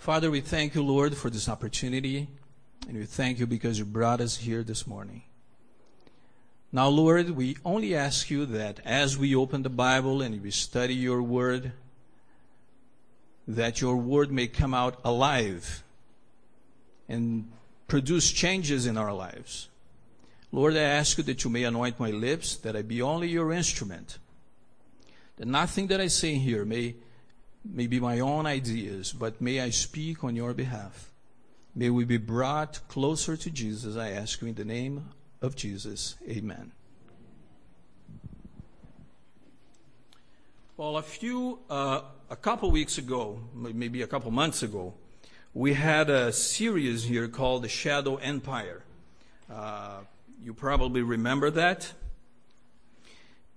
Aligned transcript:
Father, 0.00 0.30
we 0.30 0.40
thank 0.40 0.74
you, 0.74 0.82
Lord, 0.82 1.14
for 1.14 1.28
this 1.28 1.46
opportunity, 1.46 2.26
and 2.88 2.96
we 2.96 3.04
thank 3.04 3.38
you 3.38 3.46
because 3.46 3.78
you 3.78 3.84
brought 3.84 4.22
us 4.22 4.38
here 4.38 4.62
this 4.62 4.86
morning. 4.86 5.24
Now, 6.72 6.88
Lord, 6.88 7.28
we 7.28 7.58
only 7.66 7.94
ask 7.94 8.30
you 8.30 8.46
that 8.46 8.80
as 8.86 9.18
we 9.18 9.36
open 9.36 9.62
the 9.62 9.68
Bible 9.68 10.22
and 10.22 10.42
we 10.42 10.52
study 10.52 10.94
your 10.94 11.22
word, 11.22 11.72
that 13.46 13.82
your 13.82 13.94
word 13.94 14.32
may 14.32 14.46
come 14.46 14.72
out 14.72 14.98
alive 15.04 15.82
and 17.06 17.52
produce 17.86 18.30
changes 18.30 18.86
in 18.86 18.96
our 18.96 19.12
lives. 19.12 19.68
Lord, 20.50 20.78
I 20.78 20.80
ask 20.80 21.18
you 21.18 21.24
that 21.24 21.44
you 21.44 21.50
may 21.50 21.64
anoint 21.64 22.00
my 22.00 22.10
lips, 22.10 22.56
that 22.56 22.74
I 22.74 22.80
be 22.80 23.02
only 23.02 23.28
your 23.28 23.52
instrument, 23.52 24.16
that 25.36 25.46
nothing 25.46 25.88
that 25.88 26.00
I 26.00 26.06
say 26.06 26.36
here 26.36 26.64
may 26.64 26.94
may 27.64 27.86
be 27.86 28.00
my 28.00 28.20
own 28.20 28.46
ideas, 28.46 29.12
but 29.12 29.40
may 29.40 29.60
I 29.60 29.70
speak 29.70 30.24
on 30.24 30.36
your 30.36 30.54
behalf. 30.54 31.10
May 31.74 31.90
we 31.90 32.04
be 32.04 32.16
brought 32.16 32.80
closer 32.88 33.36
to 33.36 33.50
Jesus. 33.50 33.96
I 33.96 34.10
ask 34.10 34.40
you 34.42 34.48
in 34.48 34.54
the 34.54 34.64
name 34.64 35.10
of 35.40 35.54
Jesus. 35.56 36.16
Amen. 36.28 36.72
Well, 40.76 40.96
a 40.96 41.02
few, 41.02 41.60
uh, 41.68 42.00
a 42.30 42.36
couple 42.36 42.70
weeks 42.70 42.96
ago, 42.96 43.40
maybe 43.54 44.02
a 44.02 44.06
couple 44.06 44.30
months 44.30 44.62
ago, 44.62 44.94
we 45.52 45.74
had 45.74 46.08
a 46.08 46.32
series 46.32 47.04
here 47.04 47.28
called 47.28 47.64
The 47.64 47.68
Shadow 47.68 48.16
Empire. 48.16 48.82
Uh, 49.52 50.00
you 50.42 50.54
probably 50.54 51.02
remember 51.02 51.50
that. 51.50 51.92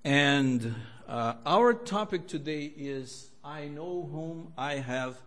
And 0.03 0.75
uh, 1.07 1.35
our 1.45 1.73
topic 1.73 2.27
today 2.27 2.73
is 2.75 3.29
I 3.43 3.67
know 3.67 4.07
whom 4.09 4.53
I 4.57 4.75
have 4.75 5.17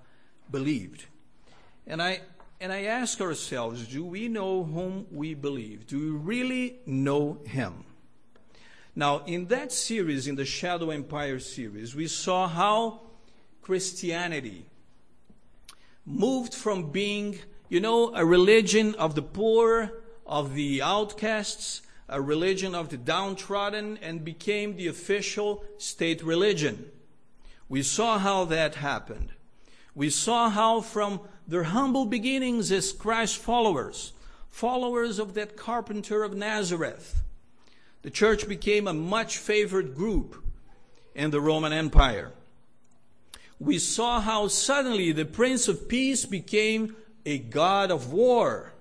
believed. 0.50 1.04
And 1.86 2.02
I, 2.02 2.20
and 2.60 2.72
I 2.72 2.84
ask 2.84 3.20
ourselves, 3.20 3.86
do 3.86 4.04
we 4.04 4.28
know 4.28 4.64
whom 4.64 5.06
we 5.12 5.34
believe? 5.34 5.86
Do 5.86 5.98
we 5.98 6.18
really 6.18 6.78
know 6.86 7.40
him? 7.44 7.84
Now, 8.94 9.22
in 9.26 9.48
that 9.48 9.70
series, 9.70 10.26
in 10.26 10.36
the 10.36 10.46
Shadow 10.46 10.88
Empire 10.88 11.38
series, 11.38 11.94
we 11.94 12.08
saw 12.08 12.48
how 12.48 13.02
Christianity 13.60 14.64
moved 16.06 16.54
from 16.54 16.90
being, 16.92 17.38
you 17.68 17.80
know, 17.80 18.14
a 18.14 18.24
religion 18.24 18.94
of 18.94 19.14
the 19.14 19.22
poor, 19.22 19.92
of 20.24 20.54
the 20.54 20.80
outcasts, 20.80 21.82
a 22.08 22.22
religion 22.22 22.74
of 22.74 22.88
the 22.88 22.96
downtrodden, 22.96 23.98
and 24.00 24.24
became 24.24 24.76
the 24.76 24.86
official 24.86 25.62
state 25.76 26.22
religion. 26.22 26.90
We 27.68 27.82
saw 27.82 28.18
how 28.18 28.44
that 28.46 28.76
happened. 28.76 29.32
We 29.94 30.10
saw 30.10 30.50
how 30.50 30.82
from 30.82 31.20
their 31.48 31.64
humble 31.64 32.06
beginnings 32.06 32.70
as 32.70 32.92
Christ 32.92 33.38
followers, 33.38 34.12
followers 34.48 35.18
of 35.18 35.34
that 35.34 35.56
carpenter 35.56 36.22
of 36.22 36.34
Nazareth, 36.34 37.22
the 38.02 38.10
church 38.10 38.48
became 38.48 38.86
a 38.86 38.92
much 38.92 39.38
favored 39.38 39.94
group 39.94 40.44
in 41.14 41.30
the 41.30 41.40
Roman 41.40 41.72
Empire. 41.72 42.32
We 43.58 43.78
saw 43.78 44.20
how 44.20 44.48
suddenly 44.48 45.12
the 45.12 45.24
Prince 45.24 45.66
of 45.66 45.88
Peace 45.88 46.26
became 46.26 46.94
a 47.24 47.38
god 47.38 47.90
of 47.90 48.12
war 48.12 48.72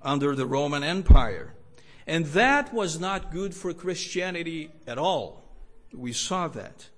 under 0.00 0.36
the 0.36 0.46
Roman 0.46 0.84
Empire. 0.84 1.52
And 2.06 2.26
that 2.26 2.72
was 2.72 3.00
not 3.00 3.32
good 3.32 3.54
for 3.54 3.74
Christianity 3.74 4.70
at 4.86 4.98
all. 4.98 5.42
We 5.92 6.12
saw 6.12 6.46
that. 6.48 6.88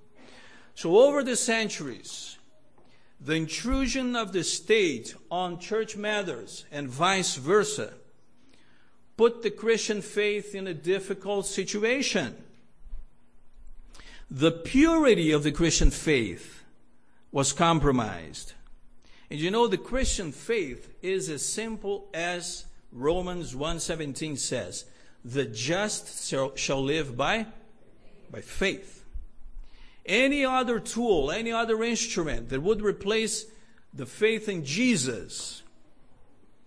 So, 0.78 0.96
over 0.96 1.24
the 1.24 1.34
centuries, 1.34 2.38
the 3.20 3.32
intrusion 3.32 4.14
of 4.14 4.32
the 4.32 4.44
state 4.44 5.16
on 5.28 5.58
church 5.58 5.96
matters 5.96 6.66
and 6.70 6.88
vice 6.88 7.34
versa 7.34 7.94
put 9.16 9.42
the 9.42 9.50
Christian 9.50 10.02
faith 10.02 10.54
in 10.54 10.68
a 10.68 10.74
difficult 10.74 11.46
situation. 11.46 12.36
The 14.30 14.52
purity 14.52 15.32
of 15.32 15.42
the 15.42 15.50
Christian 15.50 15.90
faith 15.90 16.62
was 17.32 17.52
compromised. 17.52 18.52
And 19.30 19.40
you 19.40 19.50
know 19.50 19.66
the 19.66 19.78
Christian 19.78 20.30
faith 20.30 20.94
is 21.02 21.28
as 21.28 21.44
simple 21.44 22.08
as 22.14 22.66
Romans 22.92 23.52
1:17 23.52 24.36
says, 24.36 24.84
"The 25.24 25.44
just 25.44 26.28
shall, 26.56 26.84
live 26.84 27.16
by 27.16 27.46
by 28.30 28.42
faith." 28.42 28.97
Any 30.08 30.44
other 30.44 30.80
tool, 30.80 31.30
any 31.30 31.52
other 31.52 31.84
instrument 31.84 32.48
that 32.48 32.62
would 32.62 32.82
replace 32.82 33.46
the 33.92 34.06
faith 34.06 34.48
in 34.48 34.64
Jesus 34.64 35.62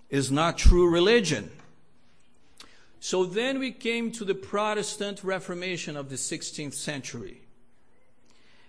is 0.09 0.31
not 0.31 0.57
true 0.57 0.89
religion. 0.89 1.51
So 2.99 3.25
then 3.25 3.57
we 3.57 3.71
came 3.71 4.11
to 4.11 4.25
the 4.25 4.35
Protestant 4.35 5.23
Reformation 5.23 5.97
of 5.97 6.09
the 6.09 6.15
16th 6.15 6.75
century. 6.75 7.41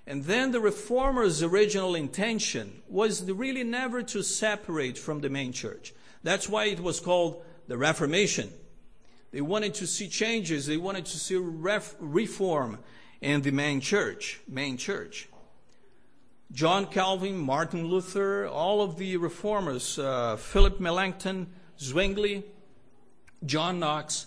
And 0.07 0.25
then 0.25 0.51
the 0.51 0.61
reformers' 0.61 1.43
original 1.43 1.95
intention 1.95 2.83
was 2.89 3.23
really 3.31 3.63
never 3.63 4.03
to 4.03 4.23
separate 4.23 4.99
from 4.99 5.21
the 5.21 5.29
main 5.29 5.53
church. 5.53 5.93
That's 6.23 6.49
why 6.49 6.67
it 6.67 6.81
was 6.81 6.99
called 6.99 7.43
the 7.69 7.77
Reformation. 7.77 8.51
They 9.33 9.41
wanted 9.41 9.75
to 9.75 9.87
see 9.87 10.09
changes, 10.09 10.67
they 10.67 10.77
wanted 10.77 11.07
to 11.07 11.19
see 11.19 11.37
ref- 11.37 11.97
reform 12.01 12.79
in 13.23 13.41
the 13.43 13.53
main 13.53 13.81
church, 13.81 14.41
main 14.49 14.77
church. 14.77 15.29
John 16.51 16.87
Calvin, 16.87 17.39
Martin 17.39 17.87
Luther, 17.87 18.47
all 18.47 18.83
of 18.83 18.99
the 18.99 19.17
reformers, 19.17 19.99
uh, 19.99 20.37
Philip 20.37 20.81
Melanchthon, 20.81 21.47
Zwingli, 21.81 22.45
John 23.47 23.79
Knox, 23.79 24.27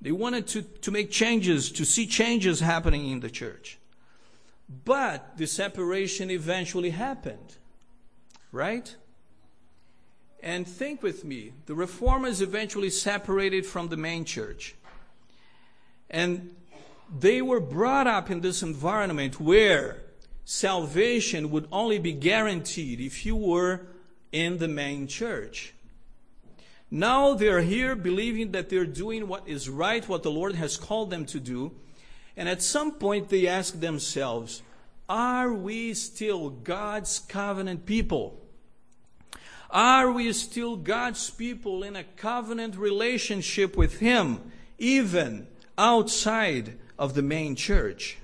they 0.00 0.12
wanted 0.12 0.46
to, 0.48 0.62
to 0.62 0.90
make 0.90 1.10
changes, 1.10 1.70
to 1.72 1.84
see 1.84 2.06
changes 2.06 2.60
happening 2.60 3.10
in 3.10 3.20
the 3.20 3.28
church. 3.28 3.78
But 4.84 5.36
the 5.36 5.46
separation 5.46 6.30
eventually 6.30 6.90
happened, 6.90 7.56
right? 8.52 8.94
And 10.40 10.66
think 10.66 11.02
with 11.02 11.24
me, 11.24 11.52
the 11.66 11.74
reformers 11.74 12.40
eventually 12.40 12.90
separated 12.90 13.66
from 13.66 13.88
the 13.88 13.96
main 13.96 14.24
church. 14.24 14.76
And 16.08 16.54
they 17.14 17.40
were 17.42 17.60
brought 17.60 18.06
up 18.06 18.30
in 18.30 18.40
this 18.40 18.62
environment 18.62 19.40
where 19.40 20.02
salvation 20.44 21.50
would 21.50 21.68
only 21.72 21.98
be 21.98 22.12
guaranteed 22.12 23.00
if 23.00 23.26
you 23.26 23.36
were 23.36 23.86
in 24.32 24.58
the 24.58 24.68
main 24.68 25.06
church. 25.06 25.74
Now 26.90 27.34
they're 27.34 27.62
here 27.62 27.96
believing 27.96 28.52
that 28.52 28.68
they're 28.68 28.86
doing 28.86 29.26
what 29.26 29.48
is 29.48 29.68
right, 29.68 30.08
what 30.08 30.22
the 30.22 30.30
Lord 30.30 30.54
has 30.54 30.76
called 30.76 31.10
them 31.10 31.26
to 31.26 31.40
do. 31.40 31.72
And 32.36 32.48
at 32.48 32.62
some 32.62 32.92
point 32.92 33.28
they 33.28 33.46
ask 33.46 33.80
themselves, 33.80 34.62
are 35.08 35.52
we 35.52 35.94
still 35.94 36.50
God's 36.50 37.18
covenant 37.18 37.86
people? 37.86 38.40
Are 39.70 40.12
we 40.12 40.32
still 40.32 40.76
God's 40.76 41.28
people 41.30 41.82
in 41.82 41.96
a 41.96 42.04
covenant 42.04 42.76
relationship 42.76 43.76
with 43.76 43.98
Him, 43.98 44.52
even 44.78 45.48
outside 45.76 46.78
of 46.98 47.14
the 47.14 47.22
main 47.22 47.56
church? 47.56 48.18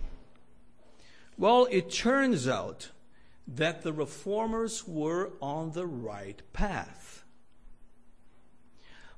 Well, 1.38 1.66
it 1.71 1.91
turns 1.91 2.47
out 2.47 2.91
that 3.49 3.83
the 3.83 3.93
reformers 3.93 4.87
were 4.87 5.31
on 5.41 5.72
the 5.72 5.87
right 5.87 6.41
path. 6.53 7.25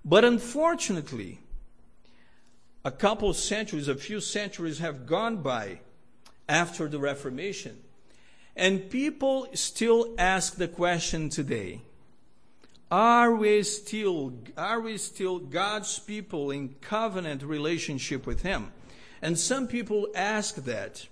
But 0.04 0.24
unfortunately, 0.24 1.40
a 2.84 2.90
couple 2.90 3.30
of 3.30 3.36
centuries, 3.36 3.88
a 3.88 3.94
few 3.94 4.20
centuries 4.20 4.78
have 4.78 5.06
gone 5.06 5.38
by 5.38 5.80
after 6.48 6.88
the 6.88 6.98
Reformation. 6.98 7.78
And 8.56 8.90
people 8.90 9.48
still 9.54 10.14
ask 10.18 10.56
the 10.56 10.68
question 10.68 11.28
today 11.28 11.80
are 12.90 13.34
we 13.34 13.62
still, 13.62 14.34
are 14.56 14.80
we 14.80 14.98
still 14.98 15.38
God's 15.38 15.98
people 15.98 16.50
in 16.50 16.76
covenant 16.80 17.42
relationship 17.42 18.26
with 18.26 18.42
Him? 18.42 18.70
And 19.24 19.38
some 19.38 19.68
people 19.68 20.08
ask 20.14 20.54
that 20.66 21.06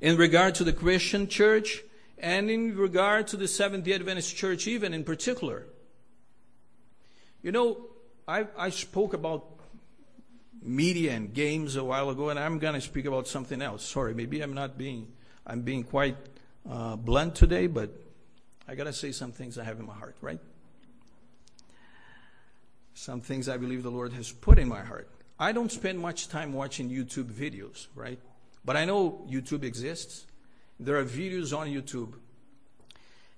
in 0.00 0.16
regard 0.16 0.54
to 0.54 0.64
the 0.64 0.72
Christian 0.72 1.28
church 1.28 1.82
and 2.16 2.50
in 2.50 2.78
regard 2.78 3.26
to 3.26 3.36
the 3.36 3.46
Seventh 3.46 3.84
day 3.84 3.92
Adventist 3.92 4.34
church, 4.34 4.66
even 4.66 4.94
in 4.94 5.04
particular. 5.04 5.66
You 7.42 7.52
know, 7.52 7.76
I, 8.26 8.46
I 8.56 8.70
spoke 8.70 9.12
about 9.12 9.44
media 10.62 11.12
and 11.12 11.34
games 11.34 11.76
a 11.76 11.84
while 11.84 12.08
ago, 12.08 12.30
and 12.30 12.38
I'm 12.38 12.58
going 12.58 12.72
to 12.72 12.80
speak 12.80 13.04
about 13.04 13.28
something 13.28 13.60
else. 13.60 13.84
Sorry, 13.84 14.14
maybe 14.14 14.40
I'm 14.40 14.54
not 14.54 14.78
being, 14.78 15.12
I'm 15.46 15.60
being 15.60 15.84
quite 15.84 16.16
uh, 16.66 16.96
blunt 16.96 17.34
today, 17.34 17.66
but 17.66 17.90
I 18.66 18.76
got 18.76 18.84
to 18.84 18.94
say 18.94 19.12
some 19.12 19.30
things 19.30 19.58
I 19.58 19.64
have 19.64 19.78
in 19.78 19.84
my 19.84 19.92
heart, 19.92 20.16
right? 20.22 20.40
Some 22.94 23.20
things 23.20 23.46
I 23.46 23.58
believe 23.58 23.82
the 23.82 23.90
Lord 23.90 24.14
has 24.14 24.32
put 24.32 24.58
in 24.58 24.68
my 24.68 24.80
heart. 24.80 25.10
I 25.38 25.52
don't 25.52 25.72
spend 25.72 25.98
much 25.98 26.28
time 26.28 26.52
watching 26.52 26.88
YouTube 26.90 27.32
videos, 27.32 27.88
right? 27.94 28.18
But 28.64 28.76
I 28.76 28.84
know 28.84 29.26
YouTube 29.28 29.64
exists. 29.64 30.26
There 30.78 30.96
are 30.96 31.04
videos 31.04 31.56
on 31.56 31.68
YouTube. 31.68 32.14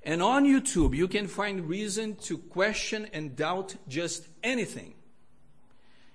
And 0.02 0.22
on 0.22 0.44
YouTube, 0.44 0.94
you 0.94 1.08
can 1.08 1.26
find 1.26 1.68
reason 1.68 2.14
to 2.16 2.38
question 2.38 3.08
and 3.12 3.34
doubt 3.34 3.74
just 3.88 4.28
anything. 4.42 4.94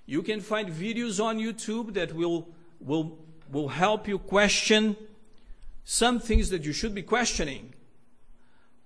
You 0.05 0.21
can 0.21 0.39
find 0.39 0.69
videos 0.69 1.23
on 1.23 1.39
YouTube 1.39 1.93
that 1.95 2.13
will, 2.13 2.47
will, 2.79 3.17
will 3.51 3.67
help 3.67 4.07
you 4.07 4.17
question 4.19 4.95
some 5.83 6.19
things 6.19 6.49
that 6.51 6.63
you 6.63 6.73
should 6.73 6.93
be 6.93 7.01
questioning. 7.01 7.73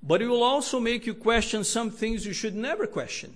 But 0.01 0.21
it 0.21 0.27
will 0.27 0.44
also 0.44 0.80
make 0.80 1.06
you 1.06 1.13
question 1.13 1.63
some 1.63 1.92
things 1.92 2.25
you 2.25 2.33
should 2.33 2.56
never 2.56 2.88
question. 2.88 3.36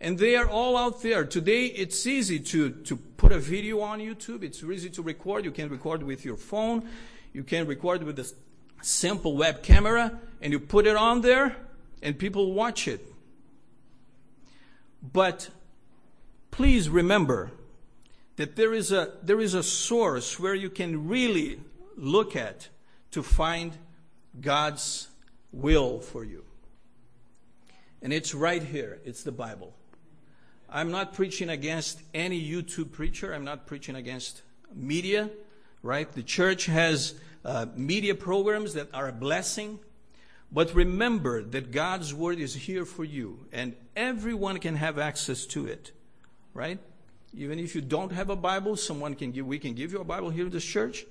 And 0.00 0.18
they 0.18 0.36
are 0.36 0.48
all 0.48 0.76
out 0.76 1.02
there. 1.02 1.24
Today, 1.24 1.66
it's 1.66 2.06
easy 2.06 2.38
to, 2.38 2.70
to 2.70 2.96
put 2.96 3.32
a 3.32 3.38
video 3.38 3.80
on 3.80 3.98
YouTube. 3.98 4.44
It's 4.44 4.62
easy 4.62 4.90
to 4.90 5.02
record. 5.02 5.44
You 5.44 5.50
can 5.50 5.68
record 5.68 6.02
with 6.04 6.24
your 6.24 6.36
phone. 6.36 6.88
You 7.32 7.42
can 7.42 7.66
record 7.66 8.04
with 8.04 8.18
a 8.18 8.32
simple 8.80 9.36
web 9.36 9.62
camera, 9.62 10.20
and 10.40 10.52
you 10.52 10.60
put 10.60 10.86
it 10.86 10.96
on 10.96 11.20
there, 11.22 11.56
and 12.00 12.16
people 12.16 12.52
watch 12.52 12.86
it. 12.86 13.12
But 15.02 15.50
please 16.50 16.88
remember 16.88 17.50
that 18.36 18.54
there 18.54 18.72
is 18.72 18.92
a, 18.92 19.14
there 19.22 19.40
is 19.40 19.54
a 19.54 19.62
source 19.62 20.38
where 20.38 20.54
you 20.54 20.70
can 20.70 21.08
really 21.08 21.60
look 21.96 22.36
at 22.36 22.68
to 23.10 23.22
find 23.22 23.76
God's 24.40 25.08
will 25.50 25.98
for 25.98 26.24
you. 26.24 26.44
And 28.00 28.12
it's 28.12 28.32
right 28.32 28.62
here. 28.62 29.00
It's 29.04 29.24
the 29.24 29.32
Bible. 29.32 29.74
I'm 30.70 30.90
not 30.90 31.14
preaching 31.14 31.48
against 31.48 32.00
any 32.12 32.40
YouTube 32.40 32.92
preacher. 32.92 33.32
I'm 33.32 33.44
not 33.44 33.66
preaching 33.66 33.96
against 33.96 34.42
media, 34.74 35.30
right? 35.82 36.10
The 36.12 36.22
church 36.22 36.66
has 36.66 37.14
uh, 37.44 37.66
media 37.74 38.14
programs 38.14 38.74
that 38.74 38.88
are 38.92 39.08
a 39.08 39.12
blessing. 39.12 39.78
But 40.50 40.74
remember 40.74 41.42
that 41.42 41.72
God's 41.72 42.14
word 42.14 42.38
is 42.38 42.54
here 42.54 42.84
for 42.84 43.04
you, 43.04 43.46
and 43.52 43.74
everyone 43.94 44.58
can 44.58 44.76
have 44.76 44.98
access 44.98 45.44
to 45.46 45.66
it, 45.66 45.92
right? 46.54 46.78
Even 47.34 47.58
if 47.58 47.74
you 47.74 47.82
don't 47.82 48.12
have 48.12 48.30
a 48.30 48.36
Bible, 48.36 48.76
someone 48.76 49.14
can 49.14 49.30
give, 49.30 49.46
we 49.46 49.58
can 49.58 49.74
give 49.74 49.92
you 49.92 50.00
a 50.00 50.04
Bible 50.04 50.30
here 50.30 50.46
in 50.46 50.50
this 50.50 50.64
church, 50.64 51.04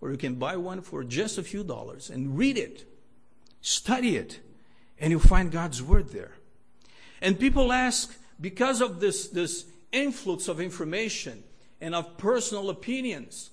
or 0.00 0.12
you 0.12 0.16
can 0.16 0.36
buy 0.36 0.56
one 0.56 0.82
for 0.82 1.02
just 1.02 1.36
a 1.36 1.42
few 1.42 1.64
dollars 1.64 2.10
and 2.10 2.38
read 2.38 2.56
it, 2.56 2.88
study 3.60 4.16
it, 4.16 4.38
and 5.00 5.10
you'll 5.10 5.20
find 5.20 5.50
God's 5.50 5.82
word 5.82 6.10
there. 6.10 6.34
And 7.20 7.40
people 7.40 7.72
ask, 7.72 8.16
because 8.40 8.80
of 8.80 9.00
this, 9.00 9.28
this 9.28 9.64
influx 9.92 10.48
of 10.48 10.60
information 10.60 11.42
and 11.80 11.94
of 11.94 12.18
personal 12.18 12.70
opinions, 12.70 13.50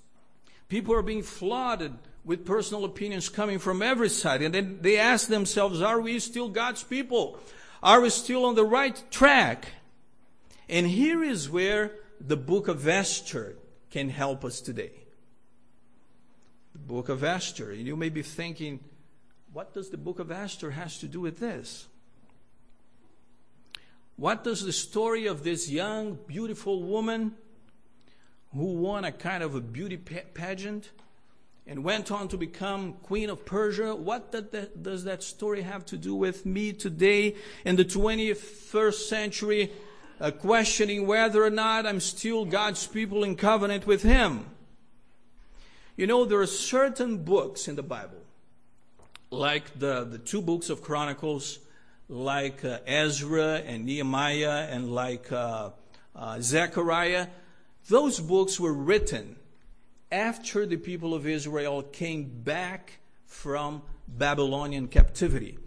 people 0.68 0.94
are 0.94 1.01
being 1.01 1.24
flooded 1.24 1.94
with 2.25 2.45
personal 2.45 2.85
opinions 2.85 3.30
coming 3.30 3.59
from 3.59 3.81
every 3.81 4.09
side. 4.09 4.41
And 4.41 4.53
then 4.53 4.80
they 4.81 4.97
ask 4.97 5.27
themselves, 5.27 5.81
are 5.81 6.00
we 6.00 6.19
still 6.19 6.50
God's 6.50 6.83
people? 6.83 7.38
Are 7.81 8.01
we 8.01 8.09
still 8.09 8.45
on 8.45 8.56
the 8.56 8.65
right 8.65 9.01
track? 9.12 9.68
And 10.69 10.88
here 10.88 11.24
is 11.24 11.50
where 11.50 11.91
the 12.19 12.38
book 12.38 12.68
of 12.68 12.88
Esther 12.88 13.56
can 13.91 14.09
help 14.09 14.45
us 14.45 14.62
today. 14.62 14.91
The 16.74 16.80
book 16.80 17.09
of 17.09 17.24
Esther. 17.24 17.71
And 17.71 17.85
you 17.85 17.95
may 17.95 18.09
be 18.09 18.21
thinking, 18.21 18.80
what 19.51 19.74
does 19.74 19.89
the 19.89 19.97
book 19.97 20.19
of 20.19 20.31
Esther 20.31 20.71
has 20.71 20.97
to 21.00 21.07
do 21.07 21.19
with 21.19 21.39
this? 21.39 21.88
What 24.15 24.44
does 24.44 24.63
the 24.63 24.74
story 24.74 25.25
of 25.25 25.44
this 25.44 25.69
young, 25.69 26.18
beautiful 26.27 26.83
woman 26.83 27.36
who 28.54 28.74
won 28.74 29.04
a 29.04 29.12
kind 29.12 29.44
of 29.44 29.56
a 29.56 29.62
beauty 29.62 29.98
pageant 29.98 30.92
and 31.65 31.83
went 31.83 32.12
on 32.12 32.27
to 32.27 32.38
become 32.38 32.94
queen 33.04 33.30
of 33.30 33.45
Persia. 33.45 33.95
What 33.95 34.31
does 34.31 35.04
that 35.06 35.24
story 35.24 35.62
have 35.62 35.86
to 35.88 35.98
do 35.98 36.13
with 36.13 36.45
me 36.45 36.74
today 36.74 37.36
in 37.63 37.77
the 37.77 37.86
21st 37.86 39.07
century, 39.07 39.71
uh, 40.19 40.31
questioning 40.31 41.07
whether 41.07 41.44
or 41.44 41.50
not 41.50 41.86
I'm 41.86 42.00
still 42.00 42.45
God's 42.45 42.86
people 42.86 43.24
in 43.24 43.36
covenant 43.36 43.88
with 43.88 44.04
Him? 44.04 44.45
You 45.95 46.07
know, 46.07 46.25
there 46.25 46.39
are 46.39 46.48
certain 46.48 47.24
books 47.24 47.68
in 47.68 47.75
the 47.75 47.83
Bible, 47.83 48.21
like 49.30 49.80
the, 49.80 50.04
the 50.04 50.18
two 50.18 50.42
books 50.42 50.69
of 50.69 50.81
Chronicles, 50.81 51.59
like 52.13 52.63
uh, 52.63 52.77
Ezra 52.86 53.56
and 53.65 53.86
Nehemiah, 53.86 54.68
and 54.69 54.94
like 54.94 55.31
uh, 55.31 55.71
uh 56.15 56.39
Zechariah. 56.39 57.27
Those 57.89 58.19
books 58.19 58.60
were 58.60 58.74
written 58.74 59.36
after 60.12 60.65
the 60.65 60.77
people 60.77 61.15
of 61.15 61.25
Israel 61.25 61.81
came 61.81 62.30
back 62.44 63.00
from 63.25 63.81
Babylonian 64.07 64.88
captivity. 64.88 65.57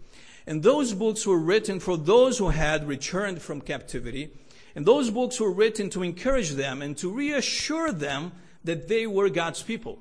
And 0.47 0.63
those 0.63 0.93
books 0.93 1.27
were 1.27 1.37
written 1.37 1.81
for 1.81 1.97
those 1.97 2.37
who 2.37 2.49
had 2.49 2.87
returned 2.87 3.41
from 3.41 3.59
captivity. 3.59 4.31
And 4.73 4.85
those 4.85 5.09
books 5.09 5.39
were 5.41 5.51
written 5.51 5.89
to 5.89 6.03
encourage 6.03 6.51
them 6.51 6.81
and 6.81 6.97
to 6.99 7.11
reassure 7.11 7.91
them 7.91 8.31
that 8.63 8.87
they 8.87 9.05
were 9.05 9.29
God's 9.29 9.61
people. 9.61 9.99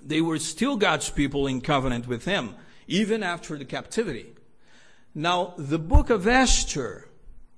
They 0.00 0.22
were 0.22 0.38
still 0.38 0.76
God's 0.76 1.10
people 1.10 1.46
in 1.46 1.60
covenant 1.60 2.08
with 2.08 2.24
Him, 2.24 2.54
even 2.88 3.22
after 3.22 3.58
the 3.58 3.66
captivity. 3.66 4.32
Now, 5.14 5.54
the 5.58 5.78
book 5.78 6.10
of 6.10 6.26
Esther 6.26 7.08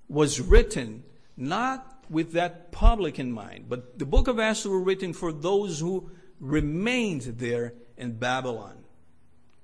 was 0.09 0.41
written 0.41 1.05
not 1.37 1.95
with 2.11 2.33
that 2.33 2.73
public 2.73 3.19
in 3.19 3.33
mind. 3.33 3.67
But 3.69 3.99
the 3.99 4.07
book 4.07 4.29
of 4.29 4.39
Esther 4.39 4.71
was 4.71 4.85
written 4.85 5.13
for 5.13 5.33
those 5.33 5.81
who 5.81 6.11
remained 6.41 7.23
there 7.23 7.75
in 7.97 8.13
Babylon 8.13 8.85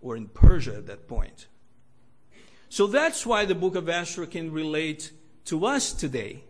or 0.00 0.16
in 0.16 0.28
Persia 0.28 0.76
at 0.76 0.86
that 0.86 1.08
point. 1.08 1.46
So 2.68 2.86
that's 2.86 3.26
why 3.26 3.44
the 3.44 3.54
book 3.54 3.74
of 3.74 3.88
Esther 3.88 4.26
can 4.26 4.52
relate 4.52 5.10
to 5.46 5.66
us 5.66 5.92
today. 5.92 6.44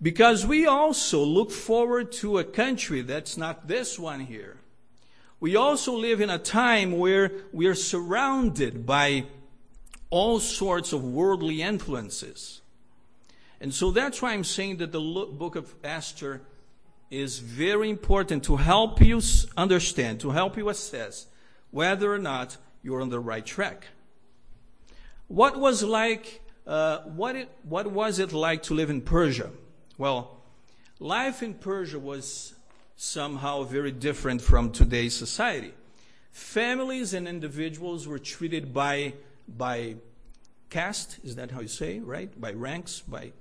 Because 0.00 0.46
we 0.46 0.66
also 0.66 1.24
look 1.24 1.50
forward 1.50 2.12
to 2.12 2.38
a 2.38 2.44
country 2.44 3.02
that's 3.02 3.36
not 3.36 3.66
this 3.66 3.98
one 3.98 4.20
here. 4.20 4.58
We 5.40 5.56
also 5.56 5.94
live 5.96 6.20
in 6.20 6.30
a 6.30 6.38
time 6.38 6.98
where 6.98 7.32
we 7.52 7.66
are 7.66 7.74
surrounded 7.74 8.86
by 8.86 9.26
all 10.10 10.40
sorts 10.40 10.92
of 10.92 11.04
worldly 11.04 11.62
influences. 11.62 12.60
And 13.60 13.72
so 13.72 13.90
that's 13.90 14.20
why 14.20 14.32
I'm 14.32 14.44
saying 14.44 14.76
that 14.78 14.92
the 14.92 15.00
book 15.00 15.56
of 15.56 15.74
Esther 15.82 16.42
is 17.10 17.38
very 17.38 17.88
important 17.88 18.44
to 18.44 18.56
help 18.56 19.00
you 19.00 19.20
understand, 19.56 20.20
to 20.20 20.30
help 20.30 20.56
you 20.56 20.68
assess 20.68 21.26
whether 21.70 22.12
or 22.12 22.18
not 22.18 22.56
you're 22.82 23.00
on 23.00 23.08
the 23.08 23.20
right 23.20 23.44
track. 23.44 23.86
What 25.28 25.58
was 25.58 25.82
like, 25.82 26.42
uh, 26.66 26.98
what, 26.98 27.36
it, 27.36 27.50
what 27.62 27.90
was 27.90 28.18
it 28.18 28.32
like 28.32 28.62
to 28.64 28.74
live 28.74 28.90
in 28.90 29.00
Persia? 29.00 29.50
Well, 29.98 30.42
life 30.98 31.42
in 31.42 31.54
Persia 31.54 31.98
was 31.98 32.54
somehow 32.96 33.62
very 33.64 33.92
different 33.92 34.40
from 34.40 34.70
today's 34.70 35.14
society. 35.14 35.74
Families 36.30 37.14
and 37.14 37.26
individuals 37.26 38.06
were 38.06 38.18
treated 38.18 38.74
by, 38.74 39.14
by 39.48 39.96
caste, 40.70 41.18
is 41.24 41.36
that 41.36 41.50
how 41.50 41.60
you 41.60 41.68
say, 41.68 42.00
right? 42.00 42.38
By 42.40 42.52
ranks, 42.52 43.00
by 43.00 43.32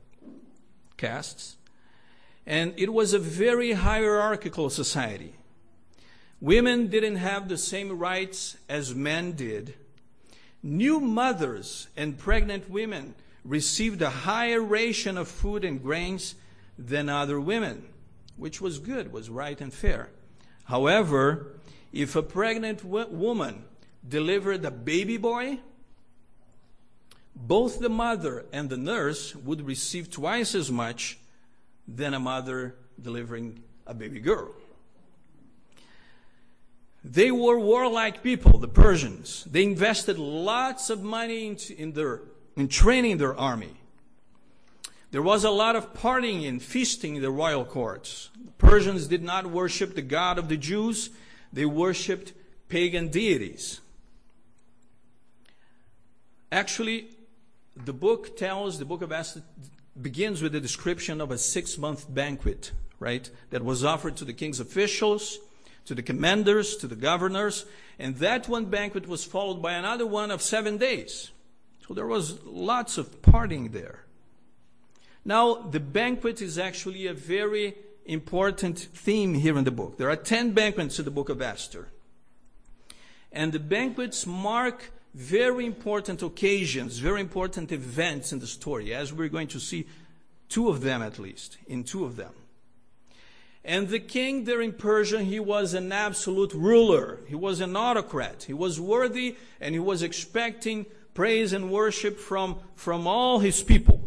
castes. 0.97 1.57
And 2.45 2.73
it 2.77 2.93
was 2.93 3.13
a 3.13 3.19
very 3.19 3.73
hierarchical 3.73 4.69
society. 4.69 5.35
Women 6.39 6.87
didn't 6.87 7.15
have 7.15 7.47
the 7.47 7.57
same 7.57 7.97
rights 7.97 8.57
as 8.69 8.93
men 8.93 9.31
did. 9.33 9.73
New 10.61 10.99
mothers 10.99 11.87
and 11.97 12.17
pregnant 12.17 12.69
women 12.69 13.15
received 13.43 14.01
a 14.01 14.09
higher 14.09 14.61
ration 14.61 15.17
of 15.17 15.27
food 15.27 15.63
and 15.63 15.81
grains 15.81 16.35
than 16.77 17.09
other 17.09 17.39
women, 17.39 17.87
which 18.37 18.59
was 18.59 18.79
good, 18.79 19.11
was 19.11 19.29
right 19.29 19.59
and 19.61 19.73
fair. 19.73 20.09
However, 20.65 21.53
if 21.93 22.15
a 22.15 22.23
pregnant 22.23 22.83
woman 22.83 23.63
delivered 24.07 24.65
a 24.65 24.71
baby 24.71 25.17
boy, 25.17 25.59
both 27.35 27.79
the 27.79 27.89
mother 27.89 28.45
and 28.53 28.69
the 28.69 28.77
nurse 28.77 29.35
would 29.35 29.61
receive 29.65 30.09
twice 30.09 30.55
as 30.55 30.71
much 30.71 31.17
than 31.87 32.13
a 32.13 32.19
mother 32.19 32.75
delivering 33.01 33.61
a 33.85 33.93
baby 33.93 34.19
girl. 34.19 34.53
They 37.03 37.29
were 37.29 37.59
warlike 37.59 38.23
people, 38.23 38.57
the 38.57 38.67
Persians. 38.67 39.43
They 39.43 39.63
invested 39.63 40.17
lots 40.17 40.89
of 40.89 41.03
money 41.03 41.45
in, 41.45 41.57
in, 41.77 41.91
their, 41.91 42.21
in 42.55 42.67
training 42.67 43.17
their 43.17 43.37
army. 43.37 43.75
There 45.11 45.21
was 45.21 45.43
a 45.43 45.51
lot 45.51 45.75
of 45.75 45.93
partying 45.93 46.47
and 46.47 46.61
feasting 46.61 47.17
in 47.17 47.21
the 47.21 47.29
royal 47.29 47.63
courts. 47.63 48.31
The 48.43 48.51
Persians 48.53 49.07
did 49.07 49.21
not 49.21 49.45
worship 49.45 49.93
the 49.93 50.01
God 50.01 50.39
of 50.39 50.49
the 50.49 50.57
Jews, 50.57 51.11
they 51.53 51.65
worshipped 51.65 52.33
pagan 52.69 53.09
deities. 53.09 53.81
Actually, 56.51 57.07
the 57.75 57.93
book 57.93 58.37
tells, 58.37 58.79
the 58.79 58.85
book 58.85 59.01
of 59.01 59.11
Esther 59.11 59.41
begins 60.01 60.41
with 60.41 60.55
a 60.55 60.59
description 60.59 61.21
of 61.21 61.31
a 61.31 61.37
six 61.37 61.77
month 61.77 62.13
banquet, 62.13 62.71
right, 62.99 63.29
that 63.49 63.63
was 63.63 63.83
offered 63.83 64.15
to 64.17 64.25
the 64.25 64.33
king's 64.33 64.59
officials, 64.59 65.39
to 65.85 65.95
the 65.95 66.03
commanders, 66.03 66.77
to 66.77 66.87
the 66.87 66.95
governors, 66.95 67.65
and 67.99 68.15
that 68.17 68.47
one 68.47 68.65
banquet 68.65 69.07
was 69.07 69.23
followed 69.23 69.61
by 69.61 69.73
another 69.73 70.05
one 70.05 70.31
of 70.31 70.41
seven 70.41 70.77
days. 70.77 71.31
So 71.87 71.93
there 71.93 72.07
was 72.07 72.43
lots 72.43 72.97
of 72.97 73.21
partying 73.21 73.71
there. 73.71 74.05
Now, 75.23 75.55
the 75.55 75.79
banquet 75.79 76.41
is 76.41 76.57
actually 76.57 77.07
a 77.07 77.13
very 77.13 77.75
important 78.05 78.79
theme 78.79 79.33
here 79.33 79.57
in 79.57 79.63
the 79.63 79.71
book. 79.71 79.97
There 79.97 80.09
are 80.09 80.15
10 80.15 80.51
banquets 80.51 80.99
in 80.99 81.05
the 81.05 81.11
book 81.11 81.29
of 81.29 81.41
Esther. 81.41 81.87
And 83.31 83.51
the 83.51 83.59
banquets 83.59 84.25
mark 84.25 84.91
very 85.15 85.65
important 85.65 86.21
occasions, 86.21 86.99
very 86.99 87.21
important 87.21 87.71
events 87.71 88.33
in 88.33 88.39
the 88.39 88.47
story, 88.47 88.93
as 88.93 89.13
we're 89.13 89.29
going 89.29 89.47
to 89.47 89.61
see 89.61 89.87
two 90.49 90.67
of 90.67 90.81
them 90.81 91.01
at 91.01 91.17
least, 91.17 91.57
in 91.67 91.85
two 91.85 92.03
of 92.03 92.17
them. 92.17 92.33
And 93.63 93.87
the 93.87 93.99
king 93.99 94.43
there 94.43 94.61
in 94.61 94.73
Persia, 94.73 95.23
he 95.23 95.39
was 95.39 95.73
an 95.73 95.91
absolute 95.91 96.53
ruler. 96.53 97.19
He 97.27 97.33
was 97.33 97.61
an 97.61 97.75
autocrat. 97.77 98.43
He 98.43 98.53
was 98.53 98.79
worthy 98.79 99.37
and 99.59 99.73
he 99.73 99.79
was 99.79 100.03
expecting 100.03 100.85
praise 101.13 101.53
and 101.53 101.71
worship 101.71 102.19
from, 102.19 102.59
from 102.75 103.07
all 103.07 103.39
his 103.39 103.63
people. 103.63 104.01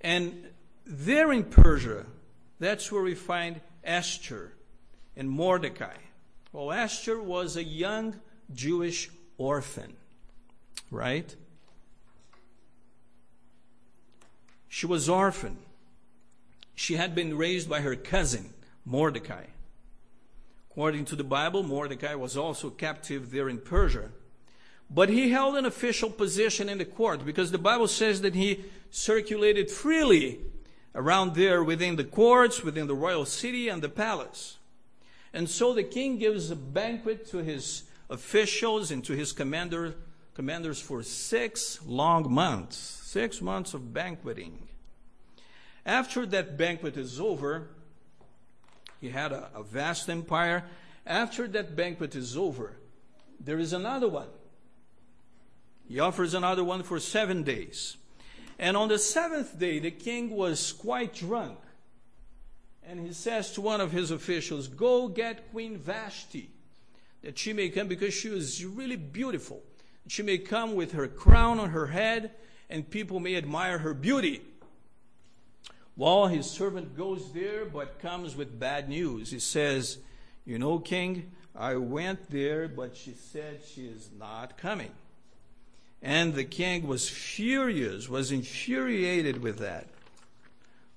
And 0.00 0.48
there 0.86 1.30
in 1.32 1.44
Persia, 1.44 2.06
that's 2.58 2.90
where 2.90 3.02
we 3.02 3.14
find 3.14 3.60
Esther 3.84 4.54
and 5.16 5.28
Mordecai. 5.28 5.96
Well, 6.50 6.72
Esther 6.72 7.20
was 7.20 7.56
a 7.56 7.62
young 7.62 8.16
Jewish 8.54 9.10
orphan, 9.38 9.94
right? 10.90 11.34
She 14.68 14.86
was 14.86 15.08
orphan. 15.08 15.58
She 16.74 16.94
had 16.94 17.14
been 17.14 17.36
raised 17.36 17.68
by 17.68 17.80
her 17.80 17.94
cousin, 17.94 18.54
Mordecai. 18.84 19.44
According 20.70 21.04
to 21.06 21.16
the 21.16 21.24
Bible, 21.24 21.62
Mordecai 21.62 22.14
was 22.14 22.36
also 22.36 22.70
captive 22.70 23.30
there 23.30 23.48
in 23.48 23.58
Persia. 23.58 24.08
But 24.88 25.08
he 25.08 25.30
held 25.30 25.56
an 25.56 25.66
official 25.66 26.10
position 26.10 26.68
in 26.68 26.78
the 26.78 26.84
court 26.84 27.24
because 27.24 27.50
the 27.50 27.58
Bible 27.58 27.88
says 27.88 28.22
that 28.22 28.34
he 28.34 28.64
circulated 28.90 29.70
freely 29.70 30.40
around 30.94 31.34
there 31.34 31.62
within 31.62 31.96
the 31.96 32.04
courts, 32.04 32.62
within 32.62 32.86
the 32.86 32.94
royal 32.94 33.24
city 33.24 33.68
and 33.68 33.82
the 33.82 33.88
palace. 33.88 34.58
And 35.32 35.48
so 35.48 35.72
the 35.72 35.82
king 35.82 36.18
gives 36.18 36.50
a 36.50 36.56
banquet 36.56 37.26
to 37.30 37.38
his 37.38 37.84
officials 38.12 38.90
and 38.90 39.02
to 39.04 39.14
his 39.14 39.32
commander, 39.32 39.94
commanders 40.34 40.80
for 40.80 41.02
six 41.02 41.80
long 41.84 42.32
months, 42.32 42.76
six 42.76 43.40
months 43.40 43.74
of 43.74 43.92
banqueting. 43.92 44.68
After 45.84 46.26
that 46.26 46.56
banquet 46.56 46.96
is 46.96 47.18
over, 47.18 47.70
he 49.00 49.08
had 49.08 49.32
a, 49.32 49.50
a 49.54 49.62
vast 49.62 50.08
empire. 50.08 50.64
After 51.06 51.48
that 51.48 51.74
banquet 51.74 52.14
is 52.14 52.36
over, 52.36 52.76
there 53.40 53.58
is 53.58 53.72
another 53.72 54.08
one. 54.08 54.28
He 55.88 55.98
offers 55.98 56.34
another 56.34 56.62
one 56.62 56.82
for 56.84 57.00
seven 57.00 57.42
days. 57.42 57.96
And 58.58 58.76
on 58.76 58.88
the 58.88 58.98
seventh 58.98 59.58
day, 59.58 59.80
the 59.80 59.90
king 59.90 60.30
was 60.30 60.72
quite 60.72 61.14
drunk. 61.14 61.58
And 62.86 63.00
he 63.00 63.12
says 63.12 63.50
to 63.52 63.60
one 63.60 63.80
of 63.80 63.90
his 63.90 64.10
officials, 64.10 64.68
Go 64.68 65.08
get 65.08 65.50
Queen 65.50 65.76
Vashti, 65.76 66.50
that 67.22 67.38
she 67.38 67.52
may 67.52 67.68
come, 67.68 67.88
because 67.88 68.14
she 68.14 68.28
was 68.28 68.64
really 68.64 68.96
beautiful. 68.96 69.62
She 70.08 70.22
may 70.22 70.38
come 70.38 70.74
with 70.74 70.92
her 70.92 71.08
crown 71.08 71.58
on 71.58 71.70
her 71.70 71.86
head, 71.86 72.32
and 72.68 72.88
people 72.88 73.20
may 73.20 73.36
admire 73.36 73.78
her 73.78 73.94
beauty. 73.94 74.42
Well, 75.96 76.26
his 76.26 76.50
servant 76.50 76.96
goes 76.96 77.32
there, 77.32 77.64
but 77.64 78.00
comes 78.00 78.34
with 78.34 78.58
bad 78.58 78.88
news. 78.88 79.30
He 79.30 79.38
says, 79.38 79.98
You 80.44 80.58
know, 80.58 80.78
king, 80.78 81.32
I 81.54 81.76
went 81.76 82.30
there, 82.30 82.66
but 82.66 82.96
she 82.96 83.12
said 83.12 83.60
she 83.64 83.82
is 83.82 84.08
not 84.18 84.56
coming. 84.56 84.90
And 86.00 86.34
the 86.34 86.44
king 86.44 86.86
was 86.86 87.08
furious, 87.08 88.08
was 88.08 88.32
infuriated 88.32 89.42
with 89.42 89.58
that. 89.58 89.86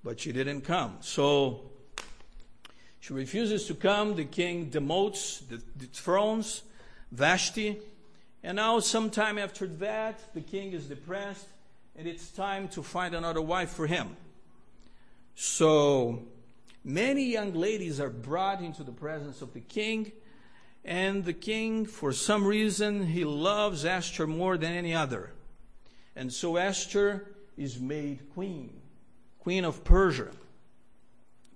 But 0.03 0.19
she 0.19 0.31
didn't 0.31 0.61
come. 0.61 0.97
So 1.01 1.69
she 3.05 3.13
refuses 3.13 3.67
to 3.67 3.75
come. 3.75 4.15
The 4.15 4.25
king 4.25 4.71
demotes, 4.71 5.47
the, 5.47 5.61
the 5.75 5.85
thrones 5.85 6.63
Vashti. 7.11 7.77
And 8.41 8.55
now, 8.55 8.79
sometime 8.79 9.37
after 9.37 9.67
that, 9.67 10.33
the 10.33 10.41
king 10.41 10.71
is 10.71 10.87
depressed, 10.87 11.45
and 11.95 12.07
it's 12.07 12.31
time 12.31 12.67
to 12.69 12.81
find 12.81 13.13
another 13.13 13.43
wife 13.43 13.69
for 13.69 13.85
him. 13.85 14.17
So 15.35 16.23
many 16.83 17.25
young 17.25 17.53
ladies 17.53 17.99
are 17.99 18.09
brought 18.09 18.59
into 18.61 18.81
the 18.81 18.91
presence 18.91 19.43
of 19.43 19.53
the 19.53 19.61
king 19.61 20.11
and 20.83 21.25
the 21.25 21.33
king, 21.33 21.85
for 21.85 22.11
some 22.11 22.43
reason, 22.43 23.05
he 23.05 23.23
loves 23.23 23.85
Esther 23.85 24.25
more 24.25 24.57
than 24.57 24.71
any 24.71 24.95
other. 24.95 25.29
And 26.15 26.33
so 26.33 26.55
Esther 26.55 27.27
is 27.55 27.79
made 27.79 28.33
queen, 28.33 28.81
queen 29.37 29.63
of 29.63 29.83
Persia. 29.83 30.31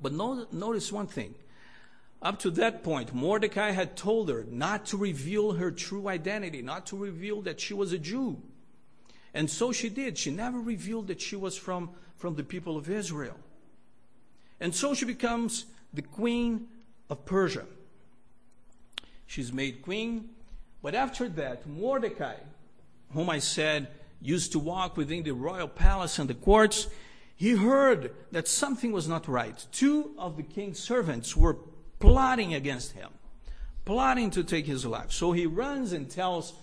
But 0.01 0.13
notice 0.13 0.91
one 0.91 1.07
thing. 1.07 1.35
Up 2.21 2.39
to 2.39 2.51
that 2.51 2.83
point, 2.83 3.13
Mordecai 3.13 3.71
had 3.71 3.95
told 3.95 4.29
her 4.29 4.45
not 4.49 4.85
to 4.87 4.97
reveal 4.97 5.53
her 5.53 5.71
true 5.71 6.09
identity, 6.09 6.61
not 6.61 6.85
to 6.87 6.97
reveal 6.97 7.41
that 7.43 7.61
she 7.61 7.73
was 7.73 7.93
a 7.93 7.97
Jew. 7.97 8.41
And 9.33 9.49
so 9.49 9.71
she 9.71 9.89
did. 9.89 10.17
She 10.17 10.31
never 10.31 10.59
revealed 10.59 11.07
that 11.07 11.21
she 11.21 11.35
was 11.35 11.57
from, 11.57 11.91
from 12.17 12.35
the 12.35 12.43
people 12.43 12.77
of 12.77 12.89
Israel. 12.89 13.37
And 14.59 14.75
so 14.75 14.93
she 14.93 15.05
becomes 15.05 15.65
the 15.93 16.01
queen 16.01 16.67
of 17.09 17.25
Persia. 17.25 17.65
She's 19.25 19.53
made 19.53 19.81
queen. 19.81 20.29
But 20.81 20.95
after 20.95 21.29
that, 21.29 21.67
Mordecai, 21.67 22.35
whom 23.13 23.29
I 23.29 23.39
said 23.39 23.87
used 24.21 24.51
to 24.53 24.59
walk 24.59 24.97
within 24.97 25.23
the 25.23 25.31
royal 25.31 25.67
palace 25.67 26.19
and 26.19 26.29
the 26.29 26.33
courts, 26.33 26.87
he 27.39 27.51
heard 27.51 28.11
that 28.33 28.49
something 28.49 28.91
was 28.91 29.07
not 29.07 29.29
right. 29.29 29.65
Two 29.71 30.11
of 30.17 30.35
the 30.35 30.43
king's 30.43 30.77
servants 30.77 31.37
were 31.37 31.55
plotting 31.99 32.53
against 32.53 32.91
him, 32.91 33.11
plotting 33.85 34.29
to 34.31 34.43
take 34.43 34.65
his 34.65 34.85
life. 34.85 35.13
So 35.13 35.31
he 35.31 35.45
runs 35.45 35.93
and 35.93 36.09
tells 36.09 36.53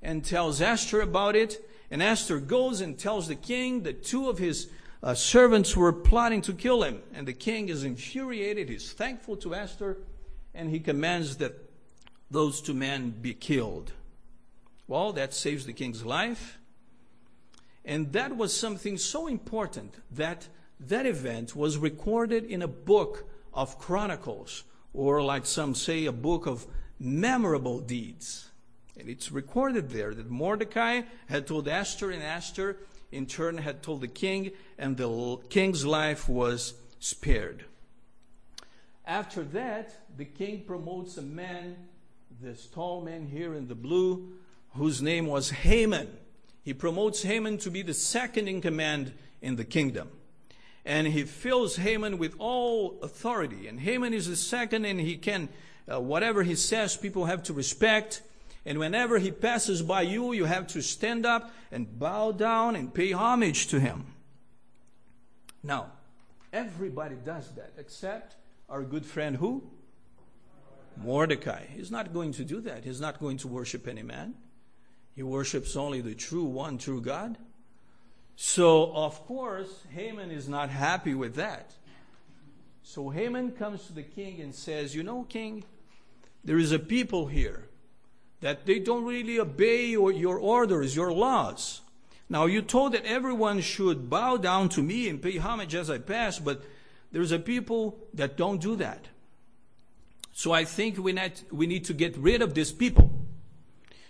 and 0.00 0.24
tells 0.24 0.62
Esther 0.62 1.02
about 1.02 1.36
it, 1.36 1.68
and 1.90 2.02
Esther 2.02 2.40
goes 2.40 2.80
and 2.80 2.98
tells 2.98 3.28
the 3.28 3.34
king 3.34 3.82
that 3.82 4.04
two 4.04 4.30
of 4.30 4.38
his 4.38 4.70
uh, 5.02 5.12
servants 5.12 5.76
were 5.76 5.92
plotting 5.92 6.40
to 6.40 6.54
kill 6.54 6.82
him, 6.82 7.02
and 7.12 7.28
the 7.28 7.34
king 7.34 7.68
is 7.68 7.84
infuriated. 7.84 8.70
He's 8.70 8.90
thankful 8.92 9.36
to 9.36 9.54
Esther, 9.54 9.98
and 10.54 10.70
he 10.70 10.80
commands 10.80 11.36
that 11.36 11.70
those 12.30 12.62
two 12.62 12.72
men 12.72 13.10
be 13.10 13.34
killed. 13.34 13.92
Well, 14.88 15.12
that 15.12 15.34
saves 15.34 15.66
the 15.66 15.74
king's 15.74 16.06
life. 16.06 16.56
And 17.86 18.12
that 18.12 18.36
was 18.36 18.54
something 18.54 18.98
so 18.98 19.28
important 19.28 19.94
that 20.10 20.48
that 20.80 21.06
event 21.06 21.54
was 21.54 21.78
recorded 21.78 22.44
in 22.44 22.60
a 22.60 22.68
book 22.68 23.28
of 23.54 23.78
chronicles, 23.78 24.64
or 24.92 25.22
like 25.22 25.46
some 25.46 25.74
say, 25.74 26.04
a 26.04 26.12
book 26.12 26.46
of 26.46 26.66
memorable 26.98 27.78
deeds. 27.80 28.50
And 28.98 29.08
it's 29.08 29.30
recorded 29.30 29.90
there 29.90 30.12
that 30.14 30.28
Mordecai 30.28 31.02
had 31.28 31.46
told 31.46 31.68
Esther, 31.68 32.10
and 32.10 32.22
Esther 32.22 32.76
in 33.12 33.26
turn 33.26 33.56
had 33.58 33.82
told 33.82 34.00
the 34.00 34.08
king, 34.08 34.50
and 34.78 34.96
the 34.96 35.38
king's 35.48 35.86
life 35.86 36.28
was 36.28 36.74
spared. 36.98 37.64
After 39.04 39.44
that, 39.44 39.94
the 40.16 40.24
king 40.24 40.64
promotes 40.66 41.16
a 41.16 41.22
man 41.22 41.76
this 42.42 42.66
tall 42.66 43.00
man 43.00 43.26
here 43.26 43.54
in 43.54 43.68
the 43.68 43.74
blue, 43.74 44.32
whose 44.74 45.00
name 45.00 45.26
was 45.26 45.50
Haman. 45.50 46.08
He 46.66 46.74
promotes 46.74 47.22
Haman 47.22 47.58
to 47.58 47.70
be 47.70 47.82
the 47.82 47.94
second 47.94 48.48
in 48.48 48.60
command 48.60 49.12
in 49.40 49.54
the 49.54 49.64
kingdom. 49.64 50.10
And 50.84 51.06
he 51.06 51.22
fills 51.22 51.76
Haman 51.76 52.18
with 52.18 52.34
all 52.40 52.98
authority. 53.04 53.68
And 53.68 53.78
Haman 53.78 54.12
is 54.12 54.28
the 54.28 54.34
second, 54.34 54.84
and 54.84 54.98
he 54.98 55.16
can, 55.16 55.48
uh, 55.88 56.00
whatever 56.00 56.42
he 56.42 56.56
says, 56.56 56.96
people 56.96 57.26
have 57.26 57.44
to 57.44 57.52
respect. 57.52 58.20
And 58.64 58.80
whenever 58.80 59.20
he 59.20 59.30
passes 59.30 59.80
by 59.80 60.02
you, 60.02 60.32
you 60.32 60.46
have 60.46 60.66
to 60.68 60.82
stand 60.82 61.24
up 61.24 61.54
and 61.70 62.00
bow 62.00 62.32
down 62.32 62.74
and 62.74 62.92
pay 62.92 63.12
homage 63.12 63.68
to 63.68 63.78
him. 63.78 64.04
Now, 65.62 65.92
everybody 66.52 67.14
does 67.14 67.48
that 67.54 67.74
except 67.78 68.34
our 68.68 68.82
good 68.82 69.06
friend 69.06 69.36
who? 69.36 69.62
Mordecai. 70.96 71.66
He's 71.76 71.92
not 71.92 72.12
going 72.12 72.32
to 72.32 72.44
do 72.44 72.60
that. 72.62 72.82
He's 72.82 73.00
not 73.00 73.20
going 73.20 73.36
to 73.38 73.46
worship 73.46 73.86
any 73.86 74.02
man. 74.02 74.34
He 75.16 75.22
worships 75.22 75.74
only 75.76 76.02
the 76.02 76.14
true 76.14 76.44
one, 76.44 76.76
true 76.76 77.00
God. 77.00 77.38
So, 78.36 78.92
of 78.94 79.26
course, 79.26 79.82
Haman 79.94 80.30
is 80.30 80.46
not 80.46 80.68
happy 80.68 81.14
with 81.14 81.36
that. 81.36 81.72
So 82.82 83.08
Haman 83.08 83.52
comes 83.52 83.86
to 83.86 83.94
the 83.94 84.02
king 84.02 84.42
and 84.42 84.54
says, 84.54 84.94
You 84.94 85.02
know, 85.02 85.24
king, 85.28 85.64
there 86.44 86.58
is 86.58 86.70
a 86.70 86.78
people 86.78 87.26
here 87.26 87.64
that 88.42 88.66
they 88.66 88.78
don't 88.78 89.04
really 89.04 89.40
obey 89.40 89.86
your, 89.86 90.12
your 90.12 90.38
orders, 90.38 90.94
your 90.94 91.12
laws. 91.12 91.80
Now, 92.28 92.44
you 92.44 92.60
told 92.60 92.92
that 92.92 93.06
everyone 93.06 93.62
should 93.62 94.10
bow 94.10 94.36
down 94.36 94.68
to 94.70 94.82
me 94.82 95.08
and 95.08 95.22
pay 95.22 95.38
homage 95.38 95.74
as 95.74 95.88
I 95.88 95.98
pass, 95.98 96.38
but 96.38 96.62
there's 97.10 97.32
a 97.32 97.38
people 97.38 97.98
that 98.12 98.36
don't 98.36 98.60
do 98.60 98.76
that. 98.76 99.06
So 100.32 100.52
I 100.52 100.64
think 100.64 100.98
we 100.98 101.12
need, 101.12 101.40
we 101.50 101.66
need 101.66 101.86
to 101.86 101.94
get 101.94 102.16
rid 102.18 102.42
of 102.42 102.52
these 102.52 102.70
people. 102.70 103.15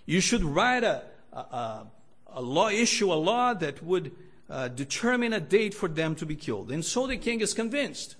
You 0.06 0.20
should 0.20 0.44
write 0.44 0.84
a, 0.84 1.02
a, 1.32 1.86
a 2.28 2.40
law, 2.40 2.68
issue 2.68 3.12
a 3.12 3.14
law 3.14 3.54
that 3.54 3.82
would 3.82 4.12
uh, 4.48 4.68
determine 4.68 5.32
a 5.32 5.40
date 5.40 5.74
for 5.74 5.88
them 5.88 6.14
to 6.16 6.26
be 6.26 6.36
killed. 6.36 6.70
And 6.70 6.84
so 6.84 7.06
the 7.06 7.16
king 7.16 7.40
is 7.40 7.52
convinced. 7.52 8.16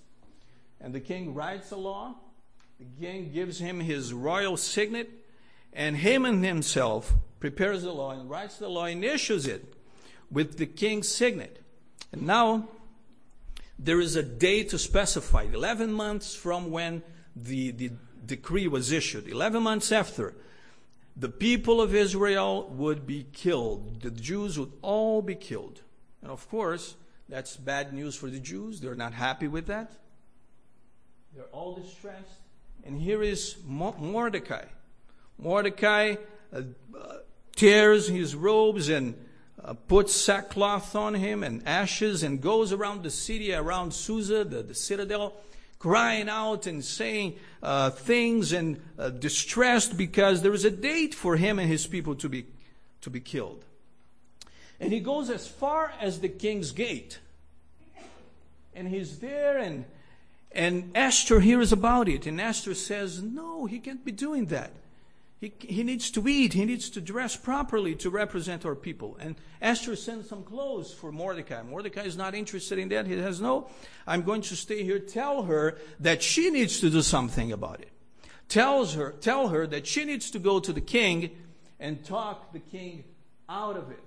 And 0.80 0.94
the 0.94 1.00
king 1.00 1.34
writes 1.34 1.70
a 1.70 1.76
law. 1.76 2.16
The 2.78 2.86
king 3.00 3.30
gives 3.32 3.58
him 3.58 3.80
his 3.80 4.12
royal 4.12 4.56
signet. 4.56 5.10
And 5.72 5.96
Haman 5.96 6.42
himself 6.42 7.14
prepares 7.38 7.82
the 7.82 7.92
law 7.92 8.10
and 8.10 8.28
writes 8.28 8.58
the 8.58 8.68
law 8.68 8.86
and 8.86 9.04
issues 9.04 9.46
it 9.46 9.74
with 10.30 10.58
the 10.58 10.66
king's 10.66 11.08
signet. 11.08 11.62
And 12.12 12.22
now 12.22 12.68
there 13.78 14.00
is 14.00 14.16
a 14.16 14.22
date 14.22 14.70
to 14.70 14.78
specify 14.78 15.42
11 15.42 15.92
months 15.92 16.34
from 16.34 16.70
when 16.70 17.02
the, 17.34 17.70
the 17.72 17.92
decree 18.24 18.66
was 18.66 18.90
issued. 18.90 19.28
11 19.28 19.62
months 19.62 19.92
after, 19.92 20.34
the 21.16 21.28
people 21.28 21.80
of 21.80 21.94
Israel 21.94 22.68
would 22.70 23.06
be 23.06 23.26
killed. 23.32 24.02
The 24.02 24.10
Jews 24.10 24.58
would 24.58 24.72
all 24.82 25.22
be 25.22 25.34
killed. 25.34 25.80
And 26.22 26.30
of 26.30 26.48
course, 26.50 26.94
that's 27.28 27.56
bad 27.56 27.92
news 27.92 28.14
for 28.14 28.28
the 28.28 28.38
Jews. 28.38 28.80
They're 28.80 28.94
not 28.94 29.14
happy 29.14 29.48
with 29.48 29.66
that. 29.66 29.92
They're 31.34 31.44
all 31.52 31.74
distressed. 31.74 32.40
And 32.84 33.00
here 33.00 33.22
is 33.22 33.56
Mordecai. 33.64 34.64
Mordecai 35.38 36.16
uh, 36.52 36.62
uh, 36.96 37.16
tears 37.54 38.08
his 38.08 38.34
robes 38.34 38.88
and 38.88 39.14
uh, 39.62 39.74
puts 39.74 40.14
sackcloth 40.14 40.94
on 40.94 41.14
him 41.14 41.42
and 41.42 41.66
ashes 41.66 42.22
and 42.22 42.40
goes 42.40 42.72
around 42.72 43.02
the 43.02 43.10
city, 43.10 43.52
around 43.52 43.92
Susa, 43.92 44.44
the, 44.44 44.62
the 44.62 44.74
citadel, 44.74 45.34
crying 45.78 46.28
out 46.28 46.66
and 46.66 46.84
saying 46.84 47.36
uh, 47.62 47.90
things 47.90 48.52
and 48.52 48.80
uh, 48.98 49.10
distressed 49.10 49.96
because 49.96 50.42
there 50.42 50.54
is 50.54 50.64
a 50.64 50.70
date 50.70 51.14
for 51.14 51.36
him 51.36 51.58
and 51.58 51.68
his 51.68 51.86
people 51.86 52.14
to 52.16 52.28
be, 52.28 52.46
to 53.00 53.10
be 53.10 53.20
killed. 53.20 53.64
And 54.80 54.92
he 54.92 55.00
goes 55.00 55.30
as 55.30 55.46
far 55.46 55.92
as 56.00 56.20
the 56.20 56.28
king's 56.28 56.72
gate. 56.72 57.18
And 58.74 58.88
he's 58.88 59.18
there 59.20 59.58
and 59.58 59.86
and 60.56 60.92
Esther 60.94 61.40
hears 61.40 61.70
about 61.70 62.08
it. 62.08 62.26
And 62.26 62.40
Esther 62.40 62.74
says, 62.74 63.22
No, 63.22 63.66
he 63.66 63.78
can't 63.78 64.04
be 64.04 64.12
doing 64.12 64.46
that. 64.46 64.70
He, 65.38 65.52
he 65.60 65.82
needs 65.82 66.10
to 66.12 66.26
eat. 66.26 66.54
He 66.54 66.64
needs 66.64 66.88
to 66.90 67.00
dress 67.00 67.36
properly 67.36 67.94
to 67.96 68.08
represent 68.08 68.64
our 68.64 68.74
people. 68.74 69.18
And 69.20 69.36
Esther 69.60 69.94
sends 69.94 70.28
some 70.28 70.42
clothes 70.42 70.94
for 70.94 71.12
Mordecai. 71.12 71.62
Mordecai 71.62 72.02
is 72.02 72.16
not 72.16 72.34
interested 72.34 72.78
in 72.78 72.88
that. 72.88 73.06
He 73.06 73.14
says, 73.16 73.40
No, 73.40 73.68
I'm 74.06 74.22
going 74.22 74.40
to 74.42 74.56
stay 74.56 74.82
here. 74.82 74.98
Tell 74.98 75.42
her 75.42 75.78
that 76.00 76.22
she 76.22 76.50
needs 76.50 76.80
to 76.80 76.88
do 76.88 77.02
something 77.02 77.52
about 77.52 77.80
it. 77.80 77.90
Tells 78.48 78.94
her, 78.94 79.10
tell 79.10 79.48
her 79.48 79.66
that 79.66 79.86
she 79.86 80.04
needs 80.04 80.30
to 80.30 80.38
go 80.38 80.60
to 80.60 80.72
the 80.72 80.80
king 80.80 81.30
and 81.80 82.04
talk 82.04 82.52
the 82.52 82.60
king 82.60 83.04
out 83.48 83.76
of 83.76 83.90
it. 83.90 84.02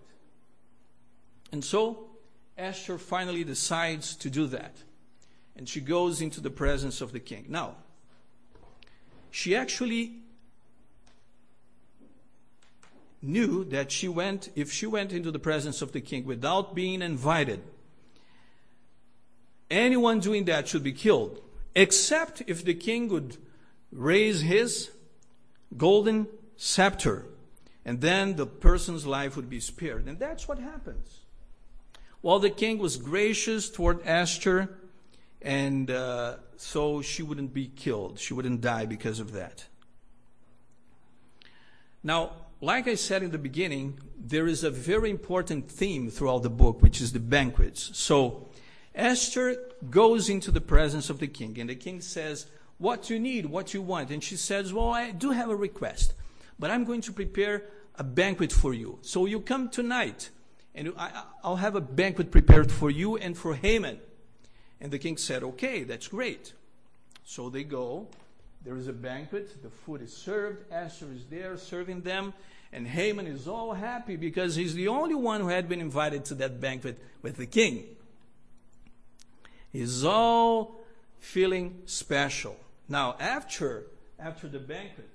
And 1.52 1.64
so 1.64 2.10
Esther 2.58 2.98
finally 2.98 3.44
decides 3.44 4.16
to 4.18 4.30
do 4.30 4.48
that. 4.48 4.76
And 5.56 5.68
she 5.68 5.82
goes 5.82 6.22
into 6.22 6.40
the 6.40 6.50
presence 6.50 7.02
of 7.02 7.12
the 7.12 7.20
king. 7.20 7.48
Now, 7.50 7.76
she 9.30 9.56
actually 9.56 10.19
knew 13.22 13.64
that 13.66 13.92
she 13.92 14.08
went, 14.08 14.50
if 14.56 14.72
she 14.72 14.88
went 14.88 15.12
into 15.12 15.32
the 15.32 15.40
presence 15.40 15.82
of 15.82 15.92
the 15.92 16.02
king 16.02 16.26
without 16.26 16.74
being 16.74 17.02
invited, 17.02 17.62
anyone 19.70 20.20
doing 20.20 20.46
that 20.46 20.68
should 20.68 20.84
be 20.84 20.94
killed, 20.94 21.42
except 21.76 22.42
if 22.48 22.64
the 22.64 22.74
king 22.74 23.10
would 23.10 23.38
raise 23.92 24.42
his 24.42 24.92
golden 25.76 26.28
scepter, 26.56 27.26
and 27.86 28.02
then 28.02 28.36
the 28.36 28.46
person's 28.46 29.06
life 29.06 29.36
would 29.36 29.50
be 29.50 29.60
spared. 29.60 30.06
And 30.06 30.20
that's 30.20 30.48
what 30.48 30.60
happens. 30.60 31.20
While 32.22 32.40
the 32.40 32.50
king 32.50 32.78
was 32.80 32.98
gracious 32.98 33.70
toward 33.70 34.06
Esther, 34.06 34.78
and 35.41 35.89
uh, 35.89 36.36
so 36.58 37.02
she 37.02 37.24
wouldn't 37.24 37.54
be 37.54 37.67
killed, 37.67 38.20
she 38.20 38.34
wouldn't 38.34 38.62
die 38.62 38.86
because 38.86 39.20
of 39.20 39.32
that. 39.32 39.65
Now, 42.04 42.32
like 42.62 42.88
I 42.88 42.95
said 42.95 43.24
in 43.24 43.32
the 43.32 43.38
beginning, 43.38 44.00
there 44.17 44.48
is 44.48 44.63
a 44.63 44.69
very 44.69 45.10
important 45.10 45.72
theme 45.72 46.10
throughout 46.10 46.43
the 46.43 46.50
book, 46.50 46.82
which 46.82 47.00
is 47.00 47.13
the 47.13 47.19
banquets. 47.19 47.91
So 47.93 48.50
Esther 48.93 49.56
goes 49.89 50.30
into 50.30 50.52
the 50.52 50.62
presence 50.62 51.10
of 51.10 51.19
the 51.19 51.28
king, 51.28 51.58
and 51.60 51.69
the 51.69 51.76
king 51.76 52.02
says, 52.02 52.48
What 52.78 53.10
you 53.10 53.19
need, 53.19 53.45
what 53.45 53.74
you 53.74 53.82
want. 53.82 54.12
And 54.12 54.24
she 54.24 54.36
says, 54.36 54.74
Well, 54.74 54.89
I 54.89 55.12
do 55.12 55.32
have 55.32 55.50
a 55.50 55.56
request, 55.56 56.13
but 56.58 56.69
I'm 56.69 56.84
going 56.84 57.02
to 57.02 57.13
prepare 57.13 57.63
a 57.95 58.04
banquet 58.04 58.52
for 58.52 58.74
you. 58.74 59.00
So 59.02 59.26
you 59.26 59.39
come 59.39 59.69
tonight, 59.69 60.30
and 60.76 60.93
I'll 61.43 61.58
have 61.58 61.76
a 61.76 61.82
banquet 61.82 62.30
prepared 62.30 62.72
for 62.72 62.89
you 62.89 63.15
and 63.15 63.38
for 63.38 63.56
Haman. 63.56 64.00
And 64.82 64.91
the 64.91 65.00
king 65.00 65.15
said, 65.15 65.43
Okay, 65.43 65.84
that's 65.84 66.10
great. 66.10 66.54
So 67.24 67.50
they 67.50 67.63
go, 67.63 68.10
there 68.63 68.76
is 68.78 68.88
a 68.88 68.93
banquet. 68.93 69.62
The 69.63 69.69
food 69.69 70.02
is 70.02 70.15
served. 70.15 70.72
Esther 70.72 71.08
is 71.13 71.26
there 71.30 71.58
serving 71.58 72.02
them. 72.02 72.34
And 72.72 72.88
Haman 72.88 73.26
is 73.26 73.48
all 73.48 73.74
happy 73.74 74.15
because 74.15 74.56
he's 74.56 74.76
the 74.76 74.89
only 74.89 75.15
one 75.15 75.41
who 75.41 75.48
had 75.48 75.67
been 75.67 75.82
invited 75.82 76.26
to 76.26 76.36
that 76.36 76.60
banquet 76.60 77.00
with 77.22 77.38
the 77.38 77.45
king. 77.45 77.86
He's 79.72 80.04
all 80.04 80.80
feeling 81.19 81.82
special. 81.86 82.58
Now, 82.88 83.15
after, 83.19 83.88
after 84.19 84.48
the 84.48 84.60
banquet, 84.60 85.10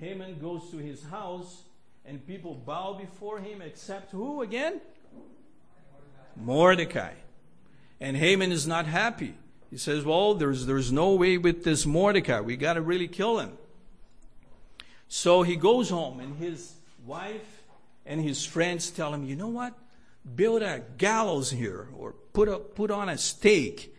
Haman 0.00 0.38
goes 0.40 0.70
to 0.70 0.78
his 0.78 1.04
house 1.04 1.62
and 2.04 2.24
people 2.26 2.54
bow 2.54 2.94
before 2.94 3.40
him 3.40 3.60
except 3.62 4.12
who 4.12 4.42
again? 4.42 4.80
Mordecai. 6.36 7.10
Mordecai. 7.10 7.12
And 8.00 8.16
Haman 8.16 8.52
is 8.52 8.66
not 8.66 8.86
happy. 8.86 9.34
He 9.70 9.76
says, 9.76 10.04
Well, 10.04 10.34
there's, 10.34 10.66
there's 10.66 10.92
no 10.92 11.14
way 11.14 11.38
with 11.38 11.64
this 11.64 11.86
Mordecai. 11.86 12.40
We 12.40 12.56
got 12.56 12.74
to 12.74 12.82
really 12.82 13.08
kill 13.08 13.38
him. 13.38 13.52
So 15.08 15.42
he 15.42 15.56
goes 15.56 15.90
home, 15.90 16.20
and 16.20 16.36
his 16.36 16.72
wife 17.04 17.62
and 18.04 18.20
his 18.20 18.44
friends 18.44 18.90
tell 18.90 19.12
him, 19.12 19.24
You 19.24 19.36
know 19.36 19.48
what? 19.48 19.74
Build 20.34 20.62
a 20.62 20.82
gallows 20.98 21.50
here, 21.50 21.88
or 21.96 22.12
put, 22.32 22.48
a, 22.48 22.58
put 22.58 22.90
on 22.90 23.08
a 23.08 23.18
stake, 23.18 23.94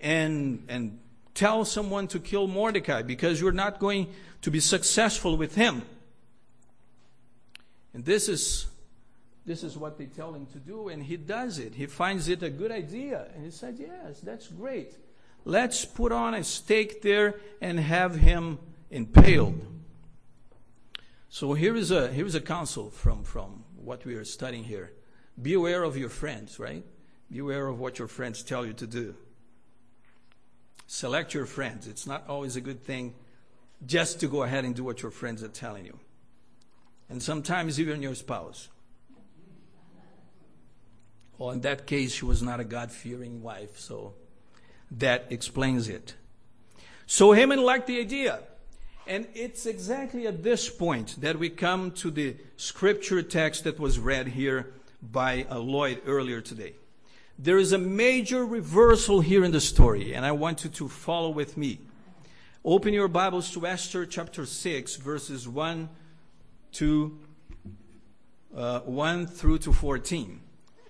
and, 0.00 0.64
and 0.68 0.98
tell 1.34 1.64
someone 1.64 2.08
to 2.08 2.18
kill 2.18 2.48
Mordecai 2.48 3.02
because 3.02 3.40
you're 3.40 3.52
not 3.52 3.78
going 3.78 4.12
to 4.42 4.50
be 4.50 4.60
successful 4.60 5.36
with 5.36 5.54
him. 5.54 5.82
And 7.94 8.04
this 8.04 8.28
is 8.28 8.66
this 9.48 9.64
is 9.64 9.78
what 9.78 9.96
they 9.96 10.04
tell 10.04 10.34
him 10.34 10.44
to 10.52 10.58
do, 10.58 10.88
and 10.88 11.02
he 11.02 11.16
does 11.16 11.58
it. 11.58 11.74
He 11.74 11.86
finds 11.86 12.28
it 12.28 12.42
a 12.42 12.50
good 12.50 12.70
idea, 12.70 13.28
and 13.34 13.42
he 13.42 13.50
said, 13.50 13.76
Yes, 13.78 14.20
that's 14.20 14.46
great. 14.46 14.94
Let's 15.48 15.86
put 15.86 16.12
on 16.12 16.34
a 16.34 16.44
stake 16.44 17.00
there 17.00 17.36
and 17.62 17.80
have 17.80 18.16
him 18.16 18.58
impaled. 18.90 19.58
So 21.30 21.54
here 21.54 21.74
is 21.74 21.90
a 21.90 22.12
here 22.12 22.26
is 22.26 22.34
a 22.34 22.40
counsel 22.42 22.90
from, 22.90 23.24
from 23.24 23.64
what 23.74 24.04
we 24.04 24.14
are 24.16 24.26
studying 24.26 24.64
here. 24.64 24.92
Be 25.40 25.54
aware 25.54 25.84
of 25.84 25.96
your 25.96 26.10
friends, 26.10 26.58
right? 26.58 26.84
Be 27.30 27.38
aware 27.38 27.66
of 27.66 27.80
what 27.80 27.98
your 27.98 28.08
friends 28.08 28.42
tell 28.42 28.66
you 28.66 28.74
to 28.74 28.86
do. 28.86 29.14
Select 30.86 31.32
your 31.32 31.46
friends. 31.46 31.86
It's 31.86 32.06
not 32.06 32.28
always 32.28 32.56
a 32.56 32.60
good 32.60 32.84
thing 32.84 33.14
just 33.86 34.20
to 34.20 34.28
go 34.28 34.42
ahead 34.42 34.66
and 34.66 34.74
do 34.74 34.84
what 34.84 35.00
your 35.00 35.10
friends 35.10 35.42
are 35.42 35.48
telling 35.48 35.86
you. 35.86 35.98
And 37.08 37.22
sometimes 37.22 37.80
even 37.80 38.02
your 38.02 38.14
spouse. 38.14 38.68
Well, 41.38 41.52
in 41.52 41.62
that 41.62 41.86
case, 41.86 42.12
she 42.12 42.26
was 42.26 42.42
not 42.42 42.60
a 42.60 42.64
God 42.64 42.92
fearing 42.92 43.42
wife, 43.42 43.78
so 43.78 44.12
that 44.90 45.26
explains 45.30 45.88
it. 45.88 46.14
So 47.06 47.32
Haman 47.32 47.62
liked 47.62 47.86
the 47.86 47.98
idea. 47.98 48.40
And 49.08 49.26
it's 49.34 49.64
exactly 49.64 50.26
at 50.26 50.42
this 50.42 50.68
point 50.68 51.18
that 51.22 51.38
we 51.38 51.48
come 51.48 51.92
to 51.92 52.10
the 52.10 52.36
scripture 52.58 53.22
text 53.22 53.64
that 53.64 53.80
was 53.80 53.98
read 53.98 54.28
here 54.28 54.74
by 55.00 55.46
uh, 55.50 55.58
Lloyd 55.58 56.02
earlier 56.06 56.42
today. 56.42 56.74
There 57.38 57.56
is 57.56 57.72
a 57.72 57.78
major 57.78 58.44
reversal 58.44 59.22
here 59.22 59.44
in 59.44 59.52
the 59.52 59.62
story, 59.62 60.12
and 60.12 60.26
I 60.26 60.32
want 60.32 60.64
you 60.64 60.70
to 60.70 60.88
follow 60.88 61.30
with 61.30 61.56
me. 61.56 61.78
Open 62.62 62.92
your 62.92 63.08
Bibles 63.08 63.50
to 63.52 63.66
Esther 63.66 64.04
chapter 64.04 64.44
6, 64.44 64.96
verses 64.96 65.48
1 65.48 65.88
to 66.72 67.18
uh, 68.54 68.80
1 68.80 69.26
through 69.26 69.58
to 69.58 69.72
14. 69.72 70.40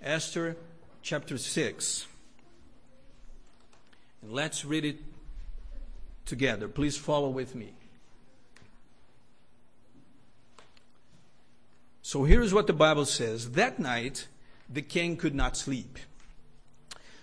Esther 0.03 0.57
chapter 1.03 1.39
6. 1.39 2.08
And 4.23 4.33
let's 4.33 4.65
read 4.65 4.85
it 4.85 4.99
together. 6.25 6.69
Please 6.69 6.97
follow 6.97 7.29
with 7.29 7.55
me. 7.55 7.73
So 12.03 12.25
here's 12.25 12.55
what 12.55 12.67
the 12.67 12.73
Bible 12.73 13.05
says 13.05 13.53
That 13.53 13.79
night, 13.79 14.29
the 14.69 14.83
king 14.83 15.17
could 15.17 15.35
not 15.35 15.57
sleep. 15.57 15.99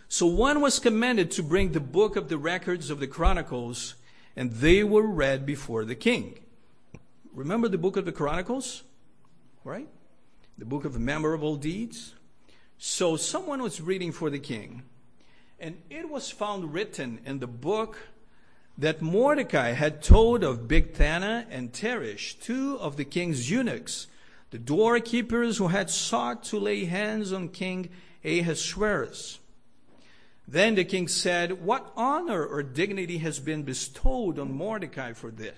So 0.08 0.27
one 0.27 0.62
was 0.62 0.79
commanded 0.79 1.31
to 1.31 1.43
bring 1.43 1.71
the 1.71 1.79
book 1.79 2.15
of 2.15 2.29
the 2.29 2.38
records 2.38 2.89
of 2.89 2.99
the 2.99 3.08
Chronicles 3.08 3.95
and 4.36 4.51
they 4.51 4.84
were 4.84 5.08
read 5.08 5.45
before 5.45 5.86
the 5.86 5.95
king. 5.95 6.38
Remember 7.34 7.67
the 7.67 7.77
book 7.77 7.97
of 7.97 8.05
the 8.05 8.12
Chronicles? 8.12 8.84
Right? 9.63 9.88
The 10.58 10.65
book 10.65 10.86
of 10.86 10.99
memorable 10.99 11.55
deeds? 11.55 12.13
So 12.77 13.15
someone 13.17 13.62
was 13.62 13.81
reading 13.81 14.12
for 14.12 14.29
the 14.29 14.39
king, 14.39 14.84
and 15.60 15.82
it 15.89 16.10
was 16.10 16.32
found 16.32 16.74
written 16.74 17.20
in 17.26 17.39
the 17.39 17.48
book 17.48 17.98
that 18.78 19.02
Mordecai 19.02 19.72
had 19.72 20.04
told 20.04 20.44
of 20.44 20.68
Bigthana 20.68 21.46
and 21.50 21.72
Teresh, 21.72 22.39
two 22.41 22.78
of 22.80 22.98
the 22.98 23.06
king's 23.06 23.50
eunuchs, 23.50 24.08
the 24.52 24.58
doorkeepers 24.58 25.58
who 25.58 25.68
had 25.68 25.89
sought 25.89 26.44
to 26.46 26.60
lay 26.60 26.86
hands 26.86 27.32
on 27.32 27.50
King 27.50 27.89
Ahasuerus. 28.24 29.39
Then 30.48 30.76
the 30.76 30.86
king 30.86 31.08
said, 31.08 31.63
What 31.63 31.91
honor 31.96 32.46
or 32.46 32.62
dignity 32.62 33.18
has 33.20 33.39
been 33.39 33.63
bestowed 33.63 34.38
on 34.38 34.52
Mordecai 34.52 35.13
for 35.13 35.32
this? 35.32 35.58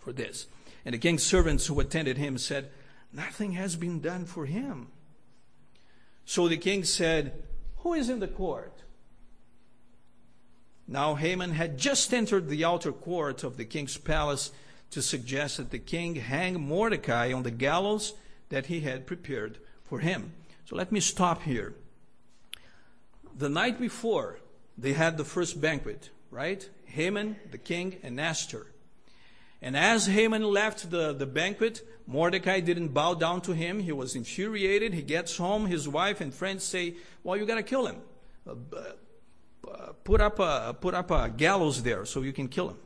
For 0.00 0.12
this? 0.12 0.46
And 0.84 0.94
the 0.94 0.98
king's 0.98 1.22
servants 1.22 1.66
who 1.66 1.78
attended 1.80 2.18
him 2.18 2.38
said, 2.38 2.70
Nothing 3.12 3.52
has 3.52 3.76
been 3.76 4.00
done 4.00 4.24
for 4.24 4.46
him. 4.46 4.88
So 6.24 6.48
the 6.48 6.56
king 6.56 6.82
said, 6.84 7.44
Who 7.78 7.94
is 7.94 8.08
in 8.08 8.18
the 8.18 8.28
court? 8.28 8.83
Now 10.86 11.14
Haman 11.14 11.52
had 11.52 11.78
just 11.78 12.12
entered 12.12 12.48
the 12.48 12.64
outer 12.64 12.92
court 12.92 13.42
of 13.42 13.56
the 13.56 13.64
king's 13.64 13.96
palace 13.96 14.52
to 14.90 15.02
suggest 15.02 15.56
that 15.56 15.70
the 15.70 15.78
king 15.78 16.16
hang 16.16 16.60
Mordecai 16.60 17.32
on 17.32 17.42
the 17.42 17.50
gallows 17.50 18.14
that 18.50 18.66
he 18.66 18.80
had 18.80 19.06
prepared 19.06 19.58
for 19.84 20.00
him. 20.00 20.32
So 20.66 20.76
let 20.76 20.92
me 20.92 21.00
stop 21.00 21.42
here. 21.42 21.74
The 23.36 23.48
night 23.48 23.80
before, 23.80 24.38
they 24.78 24.92
had 24.92 25.16
the 25.16 25.24
first 25.24 25.60
banquet, 25.60 26.10
right? 26.30 26.68
Haman, 26.86 27.36
the 27.50 27.58
king, 27.58 27.96
and 28.02 28.20
Esther. 28.20 28.66
And 29.60 29.76
as 29.76 30.06
Haman 30.06 30.42
left 30.42 30.90
the, 30.90 31.12
the 31.12 31.26
banquet, 31.26 31.80
Mordecai 32.06 32.60
didn't 32.60 32.88
bow 32.88 33.14
down 33.14 33.40
to 33.42 33.52
him. 33.52 33.80
He 33.80 33.92
was 33.92 34.14
infuriated. 34.14 34.92
He 34.92 35.02
gets 35.02 35.38
home. 35.38 35.66
His 35.66 35.88
wife 35.88 36.20
and 36.20 36.34
friends 36.34 36.64
say, 36.64 36.96
Well, 37.22 37.36
you 37.36 37.46
got 37.46 37.54
to 37.54 37.62
kill 37.62 37.86
him. 37.86 37.96
Uh, 38.48 38.54
put, 40.04 40.20
up 40.20 40.38
a, 40.38 40.76
put 40.78 40.94
up 40.94 41.10
a 41.10 41.28
gallows 41.28 41.82
there 41.82 42.04
so 42.04 42.22
you 42.22 42.32
can 42.32 42.48
kill 42.48 42.70
him. 42.70 42.78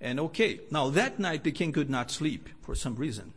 And 0.00 0.20
okay, 0.20 0.60
now 0.70 0.90
that 0.90 1.18
night 1.18 1.44
the 1.44 1.52
king 1.52 1.72
could 1.72 1.90
not 1.90 2.10
sleep 2.10 2.48
for 2.62 2.74
some 2.74 2.94
reason. 2.94 3.32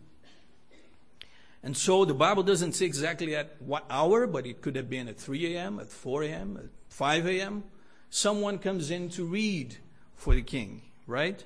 And 1.64 1.78
so 1.78 2.06
the 2.06 2.14
Bible 2.14 2.44
doesn't 2.44 2.74
say 2.74 2.86
exactly 2.86 3.36
at 3.36 3.56
what 3.60 3.86
hour, 3.90 4.26
but 4.26 4.48
it 4.48 4.62
could 4.62 4.76
have 4.76 4.90
been 4.90 5.08
at 5.08 5.18
3 5.18 5.56
a.m., 5.56 5.80
at 5.80 5.90
4 5.90 6.24
a.m., 6.24 6.58
at 6.58 6.70
5 6.90 7.28
a.m. 7.28 7.64
Someone 8.10 8.58
comes 8.58 8.90
in 8.90 9.10
to 9.10 9.26
read 9.26 9.78
for 10.16 10.34
the 10.34 10.42
king, 10.42 10.82
right? 11.06 11.44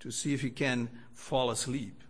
To 0.00 0.10
see 0.10 0.32
if 0.32 0.42
he 0.42 0.50
can 0.50 0.88
fall 1.12 1.50
asleep. 1.50 2.02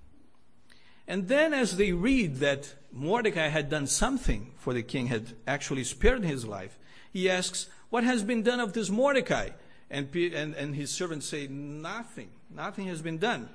And 1.09 1.29
then, 1.29 1.53
as 1.53 1.77
they 1.77 1.93
read 1.93 2.37
that 2.37 2.75
Mordecai 2.93 3.49
had 3.49 3.69
done 3.69 3.87
something 3.87 4.53
for 4.57 4.73
the 4.73 4.83
king, 4.83 5.07
had 5.07 5.35
actually 5.47 5.85
spared 5.85 6.25
his 6.25 6.45
life, 6.45 6.79
he 7.13 7.29
asks, 7.29 7.67
What 7.93 8.05
has 8.05 8.23
been 8.23 8.43
done 8.43 8.59
of 8.59 8.73
this 8.73 8.89
Mordecai? 8.89 9.51
And, 9.91 10.09
and, 10.17 10.55
and 10.55 10.75
his 10.75 10.91
servants 10.91 11.27
say, 11.27 11.47
Nothing. 11.47 12.31
Nothing 12.49 12.87
has 12.87 13.03
been 13.03 13.19
done. 13.19 13.51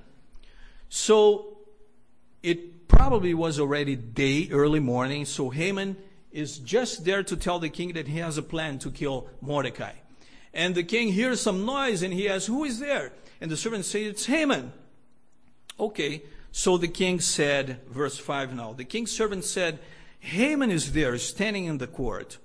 So 0.90 1.58
it 2.44 2.88
probably 2.88 3.34
was 3.34 3.60
already 3.60 3.96
day, 3.96 4.48
early 4.52 4.80
morning, 4.80 5.26
so 5.26 5.50
Haman 5.50 5.98
is 6.32 6.60
just 6.60 7.04
there 7.04 7.24
to 7.24 7.36
tell 7.36 7.58
the 7.58 7.70
king 7.70 7.94
that 7.94 8.08
he 8.08 8.20
has 8.20 8.38
a 8.38 8.44
plan 8.44 8.78
to 8.78 8.92
kill 8.92 9.28
Mordecai. 9.42 9.94
And 10.54 10.76
the 10.76 10.84
king 10.84 11.14
hears 11.14 11.42
some 11.42 11.66
noise 11.66 12.04
and 12.04 12.14
he 12.14 12.30
asks, 12.30 12.46
Who 12.46 12.64
is 12.64 12.78
there? 12.78 13.14
And 13.42 13.50
the 13.50 13.58
servants 13.58 13.88
say, 13.88 14.04
It's 14.04 14.28
Haman. 14.28 14.72
Okay, 15.80 16.22
so 16.52 16.78
the 16.78 16.88
king 16.88 17.22
said, 17.22 17.80
verse 17.90 18.20
5 18.20 18.54
now, 18.54 18.74
the 18.74 18.86
king's 18.86 19.12
servant 19.12 19.46
said, 19.46 19.80
Haman 20.20 20.70
is 20.70 20.92
there 20.92 21.18
standing 21.18 21.66
in 21.66 21.80
the 21.80 21.88
court. 21.88 22.38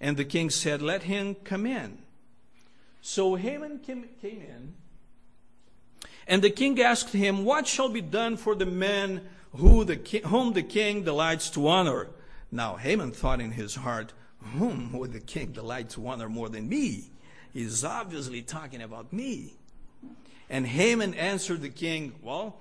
And 0.00 0.16
the 0.16 0.24
king 0.24 0.50
said, 0.50 0.82
Let 0.82 1.04
him 1.04 1.34
come 1.34 1.66
in. 1.66 1.98
So 3.00 3.36
Haman 3.36 3.78
came, 3.78 4.04
in, 4.22 4.74
and 6.26 6.42
the 6.42 6.50
king 6.50 6.80
asked 6.80 7.12
him, 7.12 7.44
What 7.44 7.66
shall 7.66 7.88
be 7.88 8.00
done 8.00 8.36
for 8.36 8.54
the 8.54 8.66
man 8.66 9.22
who 9.54 9.84
the 9.84 9.96
ki- 9.96 10.22
whom 10.26 10.52
the 10.52 10.62
king 10.62 11.04
delights 11.04 11.48
to 11.50 11.68
honor? 11.68 12.08
Now 12.50 12.76
Haman 12.76 13.12
thought 13.12 13.40
in 13.40 13.52
his 13.52 13.76
heart, 13.76 14.12
Whom 14.58 14.92
would 14.92 15.12
the 15.12 15.20
king 15.20 15.52
delight 15.52 15.90
to 15.90 16.06
honor 16.06 16.28
more 16.28 16.48
than 16.48 16.68
me? 16.68 17.10
He's 17.52 17.84
obviously 17.84 18.42
talking 18.42 18.82
about 18.82 19.12
me. 19.12 19.54
And 20.50 20.66
Haman 20.66 21.14
answered 21.14 21.62
the 21.62 21.68
king, 21.68 22.12
Well, 22.22 22.58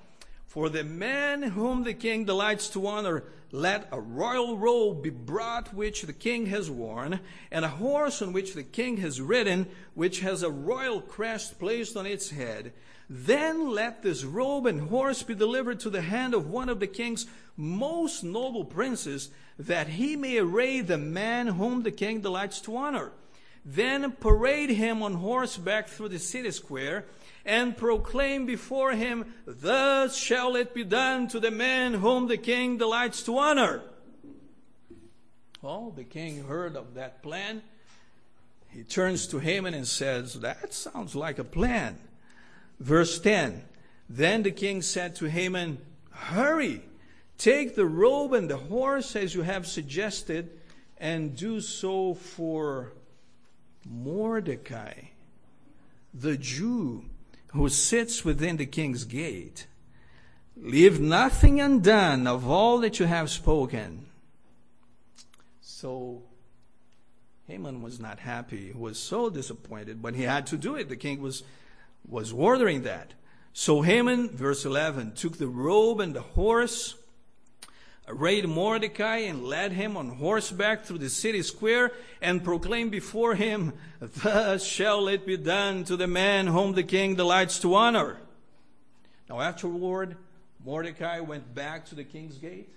for 0.48 0.70
the 0.70 0.84
man 0.84 1.44
whom 1.44 1.84
the 1.84 1.94
king 1.94 2.26
delights 2.26 2.70
to 2.70 2.88
honor, 2.88 3.24
let 3.56 3.88
a 3.92 4.00
royal 4.00 4.58
robe 4.58 5.02
be 5.02 5.10
brought 5.10 5.74
which 5.74 6.02
the 6.02 6.14
king 6.14 6.48
has 6.48 6.70
worn, 6.70 7.22
and 7.50 7.64
a 7.64 7.70
horse 7.70 8.22
on 8.22 8.34
which 8.34 8.54
the 8.54 8.64
king 8.64 8.98
has 8.98 9.22
ridden, 9.22 9.66
which 9.94 10.20
has 10.20 10.44
a 10.44 10.52
royal 10.52 11.00
crest 11.00 11.58
placed 11.58 11.96
on 11.96 12.06
its 12.06 12.32
head. 12.32 12.74
Then 13.10 13.70
let 13.70 14.04
this 14.04 14.24
robe 14.24 14.66
and 14.66 14.90
horse 14.90 15.24
be 15.24 15.36
delivered 15.36 15.80
to 15.82 15.90
the 15.90 16.02
hand 16.02 16.34
of 16.34 16.50
one 16.50 16.68
of 16.68 16.80
the 16.80 16.88
king's 16.88 17.28
most 17.56 18.24
noble 18.24 18.66
princes, 18.66 19.30
that 19.58 19.88
he 19.88 20.18
may 20.18 20.38
array 20.38 20.82
the 20.82 20.98
man 20.98 21.48
whom 21.48 21.84
the 21.84 21.92
king 21.92 22.20
delights 22.20 22.60
to 22.62 22.76
honor. 22.76 23.12
Then 23.64 24.12
parade 24.12 24.70
him 24.70 25.02
on 25.02 25.14
horseback 25.14 25.88
through 25.88 26.10
the 26.10 26.20
city 26.20 26.52
square 26.52 27.06
and 27.46 27.78
proclaim 27.78 28.46
before 28.46 28.92
him, 28.94 29.34
Thus 29.46 30.18
shall 30.18 30.56
it 30.56 30.74
be 30.74 30.84
done 30.84 31.28
to 31.30 31.40
the 31.40 31.52
man 31.52 31.94
whom 31.94 32.28
the 32.28 32.38
king 32.38 32.78
delights 32.78 33.22
to 33.24 33.38
honor. 33.38 33.82
Well, 35.62 35.92
the 35.96 36.04
king 36.04 36.46
heard 36.46 36.76
of 36.76 36.96
that 36.96 37.22
plan. 37.22 37.62
He 38.70 38.84
turns 38.84 39.28
to 39.28 39.40
Haman 39.40 39.74
and 39.74 39.88
says, 39.88 40.34
That 40.42 40.74
sounds 40.74 41.16
like 41.16 41.40
a 41.40 41.44
plan. 41.44 41.98
Verse 42.80 43.20
10 43.20 43.64
Then 44.10 44.44
the 44.44 44.52
king 44.52 44.82
said 44.82 45.16
to 45.18 45.26
Haman, 45.26 45.78
Hurry, 46.12 46.82
take 47.38 47.76
the 47.76 47.86
robe 47.86 48.34
and 48.34 48.50
the 48.50 48.58
horse 48.58 49.16
as 49.16 49.34
you 49.34 49.44
have 49.44 49.68
suggested, 49.68 50.50
and 50.98 51.36
do 51.36 51.62
so 51.62 52.14
for 52.14 52.94
Mordecai, 53.86 54.94
the 56.14 56.38
Jew 56.38 57.06
who 57.56 57.70
sits 57.70 58.26
within 58.26 58.58
the 58.58 58.66
king's 58.66 59.06
gate. 59.06 59.68
Leave 60.58 61.00
nothing 61.00 61.60
undone 61.60 62.28
of 62.28 62.48
all 62.48 62.80
that 62.80 63.00
you 63.00 63.06
have 63.06 63.30
spoken. 63.30 64.06
So 65.62 66.24
Haman 67.48 67.82
was 67.82 68.00
not 68.00 68.20
happy. 68.20 68.68
He 68.68 68.74
was 68.74 69.00
so 69.00 69.30
disappointed, 69.30 70.02
but 70.02 70.16
he 70.16 70.24
had 70.24 70.48
to 70.48 70.58
do 70.58 70.76
it. 70.76 70.90
The 70.90 70.96
king 70.96 71.22
was, 71.22 71.44
was 72.08 72.34
ordering 72.34 72.84
that. 72.84 73.14
So 73.54 73.82
Haman, 73.82 74.30
verse 74.30 74.66
11, 74.66 75.14
took 75.14 75.38
the 75.38 75.48
robe 75.48 76.02
and 76.02 76.14
the 76.14 76.22
horse 76.22 76.96
arrayed 78.08 78.48
Mordecai 78.48 79.18
and 79.18 79.46
led 79.46 79.72
him 79.72 79.98
on 79.98 80.10
horseback 80.10 80.84
through 80.84 81.00
the 81.00 81.10
city 81.10 81.42
square 81.42 81.92
and 82.22 82.44
proclaimed 82.44 82.92
before 82.92 83.36
him, 83.36 83.74
Thus 84.00 84.66
shall 84.66 85.08
it 85.08 85.26
be 85.26 85.38
done 85.38 85.84
to 85.86 85.98
the 85.98 86.08
man 86.08 86.48
whom 86.48 86.74
the 86.74 86.84
king 86.84 87.16
delights 87.16 87.60
to 87.60 87.76
honor. 87.76 88.18
Now 89.30 89.42
afterward, 89.42 90.18
Mordecai 90.64 91.20
went 91.20 91.54
back 91.56 91.86
to 91.88 91.96
the 91.96 92.04
king's 92.04 92.38
gate. 92.38 92.70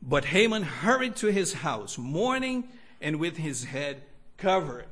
But 0.00 0.26
Haman 0.26 0.62
hurried 0.62 1.16
to 1.16 1.28
his 1.28 1.54
house, 1.54 1.96
mourning 1.96 2.68
and 3.00 3.18
with 3.18 3.38
his 3.38 3.64
head 3.64 4.02
covered. 4.36 4.86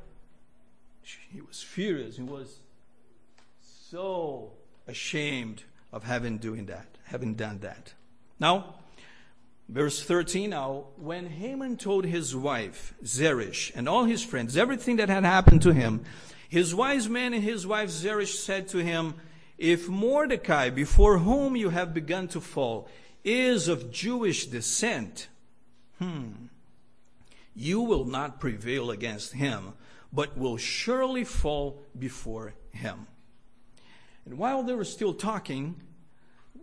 He 1.31 1.41
was 1.41 1.61
furious. 1.61 2.17
He 2.17 2.23
was 2.23 2.57
so 3.61 4.51
ashamed 4.87 5.63
of 5.93 6.03
having 6.03 6.39
doing 6.39 6.65
that, 6.65 6.87
having 7.05 7.35
done 7.35 7.59
that. 7.59 7.93
Now, 8.39 8.75
verse 9.69 10.03
13 10.03 10.49
now, 10.49 10.85
when 10.97 11.27
Haman 11.27 11.77
told 11.77 12.03
his 12.03 12.35
wife, 12.35 12.95
Zeresh, 13.05 13.71
and 13.75 13.87
all 13.87 14.05
his 14.05 14.23
friends, 14.23 14.57
everything 14.57 14.97
that 14.97 15.07
had 15.07 15.23
happened 15.23 15.61
to 15.61 15.73
him, 15.73 16.03
his 16.49 16.73
wise 16.73 17.07
men 17.07 17.33
and 17.33 17.43
his 17.43 17.65
wife 17.67 17.89
Zeresh 17.89 18.39
said 18.39 18.67
to 18.69 18.79
him, 18.79 19.13
If 19.59 19.87
Mordecai, 19.87 20.71
before 20.71 21.19
whom 21.19 21.55
you 21.55 21.69
have 21.69 21.93
begun 21.93 22.27
to 22.29 22.41
fall, 22.41 22.89
is 23.23 23.67
of 23.67 23.91
Jewish 23.91 24.47
descent, 24.47 25.27
hmm, 25.99 26.47
you 27.55 27.81
will 27.81 28.05
not 28.05 28.39
prevail 28.39 28.89
against 28.89 29.33
him, 29.33 29.73
but 30.11 30.37
will 30.37 30.57
surely 30.57 31.23
fall 31.23 31.83
before 31.97 32.55
him. 32.71 33.05
And 34.25 34.37
while 34.37 34.63
they 34.63 34.73
were 34.73 34.85
still 34.85 35.13
talking 35.13 35.75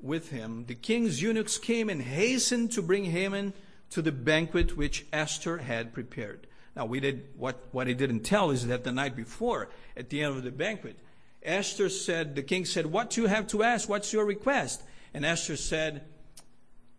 with 0.03 0.31
him, 0.31 0.65
the 0.67 0.75
king's 0.75 1.21
eunuchs 1.21 1.59
came 1.59 1.91
and 1.91 2.01
hastened 2.01 2.73
to 2.73 2.83
bring 2.83 3.05
Haman 3.05 3.53
to 3.91 4.03
the 4.03 4.13
banquet 4.13 4.77
which 4.77 5.07
Esther 5.13 5.59
had 5.59 5.93
prepared. 5.93 6.47
Now, 6.77 6.87
we 6.87 7.01
did, 7.01 7.29
what, 7.37 7.67
what 7.73 7.87
he 7.87 7.95
didn't 7.95 8.21
tell 8.21 8.51
is 8.51 8.67
that 8.69 8.85
the 8.85 8.93
night 8.93 9.17
before, 9.17 9.69
at 9.97 10.09
the 10.09 10.23
end 10.23 10.37
of 10.37 10.45
the 10.45 10.53
banquet, 10.53 10.97
Esther 11.43 11.89
said, 11.89 12.37
the 12.37 12.43
king 12.43 12.65
said, 12.65 12.87
What 12.87 13.11
do 13.11 13.23
you 13.23 13.27
have 13.27 13.47
to 13.49 13.63
ask? 13.63 13.89
What's 13.89 14.13
your 14.13 14.25
request? 14.25 14.83
And 15.13 15.25
Esther 15.25 15.57
said, 15.57 16.05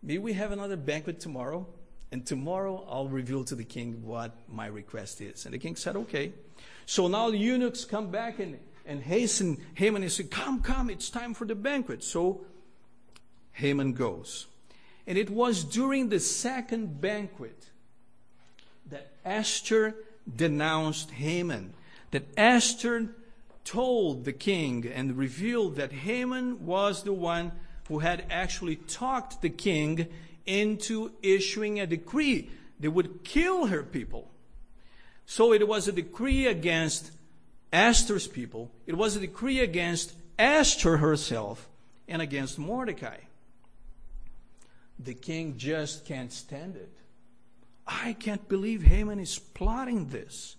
May 0.02 0.18
we 0.18 0.34
have 0.34 0.52
another 0.52 0.76
banquet 0.76 1.20
tomorrow? 1.20 1.66
And 2.10 2.26
tomorrow 2.26 2.86
I'll 2.90 3.08
reveal 3.08 3.44
to 3.44 3.54
the 3.54 3.64
king 3.64 4.04
what 4.04 4.36
my 4.48 4.66
request 4.66 5.20
is. 5.20 5.46
And 5.46 5.54
the 5.54 5.58
king 5.58 5.76
said, 5.76 5.96
Okay. 5.96 6.32
So 6.84 7.08
now 7.08 7.30
the 7.30 7.38
eunuchs 7.38 7.84
come 7.84 8.10
back 8.10 8.38
and, 8.40 8.58
and 8.86 9.02
hasten 9.02 9.58
Haman 9.74 10.02
and 10.02 10.12
say, 10.12 10.24
Come, 10.24 10.60
come, 10.60 10.90
it's 10.90 11.10
time 11.10 11.34
for 11.34 11.44
the 11.44 11.54
banquet. 11.54 12.02
So 12.02 12.44
Haman 13.52 13.92
goes. 13.92 14.46
And 15.06 15.18
it 15.18 15.30
was 15.30 15.64
during 15.64 16.08
the 16.08 16.20
second 16.20 17.00
banquet 17.00 17.70
that 18.90 19.10
Esther 19.24 19.94
denounced 20.36 21.10
Haman, 21.10 21.74
that 22.12 22.24
Esther 22.36 23.08
told 23.64 24.24
the 24.24 24.32
king 24.32 24.86
and 24.86 25.16
revealed 25.16 25.76
that 25.76 25.92
Haman 25.92 26.66
was 26.66 27.02
the 27.02 27.12
one 27.12 27.52
who 27.88 27.98
had 28.00 28.24
actually 28.30 28.76
talked 28.76 29.42
the 29.42 29.50
king 29.50 30.06
into 30.46 31.12
issuing 31.22 31.80
a 31.80 31.86
decree 31.86 32.50
that 32.80 32.90
would 32.90 33.24
kill 33.24 33.66
her 33.66 33.82
people. 33.82 34.28
So 35.26 35.52
it 35.52 35.66
was 35.66 35.88
a 35.88 35.92
decree 35.92 36.46
against 36.46 37.12
Esther's 37.72 38.26
people, 38.26 38.70
it 38.86 38.96
was 38.96 39.16
a 39.16 39.20
decree 39.20 39.60
against 39.60 40.12
Esther 40.38 40.98
herself, 40.98 41.68
and 42.08 42.20
against 42.20 42.58
Mordecai. 42.58 43.18
The 44.98 45.14
king 45.14 45.56
just 45.56 46.04
can't 46.04 46.32
stand 46.32 46.76
it. 46.76 46.92
I 47.86 48.12
can't 48.14 48.48
believe 48.48 48.82
Haman 48.82 49.18
is 49.18 49.38
plotting 49.38 50.08
this. 50.08 50.56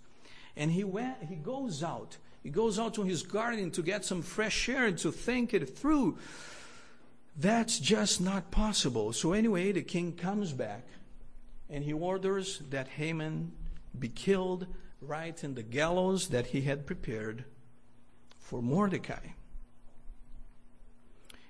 And 0.56 0.72
he 0.72 0.84
went, 0.84 1.18
he 1.28 1.36
goes 1.36 1.84
out. 1.84 2.18
He 2.42 2.50
goes 2.50 2.78
out 2.78 2.96
to 2.96 3.04
his 3.04 3.24
garden 3.24 3.72
to 3.72 3.82
get 3.82 4.04
some 4.04 4.22
fresh 4.22 4.68
air 4.68 4.86
and 4.86 4.98
to 5.00 5.12
think 5.12 5.54
it 5.54 5.78
through. 5.78 6.18
That's 7.38 7.80
just 7.80 8.20
not 8.20 8.52
possible. 8.52 9.14
So 9.14 9.34
anyway, 9.34 9.72
the 9.72 9.82
king 9.82 10.14
comes 10.14 10.52
back 10.52 10.86
and 11.70 11.84
he 11.84 11.94
orders 11.94 12.62
that 12.70 12.88
Haman 12.88 13.52
be 13.98 14.10
killed 14.10 14.68
right 15.08 15.44
in 15.44 15.56
the 15.56 15.64
gallows 15.64 16.30
that 16.30 16.48
he 16.48 16.62
had 16.62 16.86
prepared 16.86 17.46
for 18.40 18.62
Mordecai. 18.62 19.28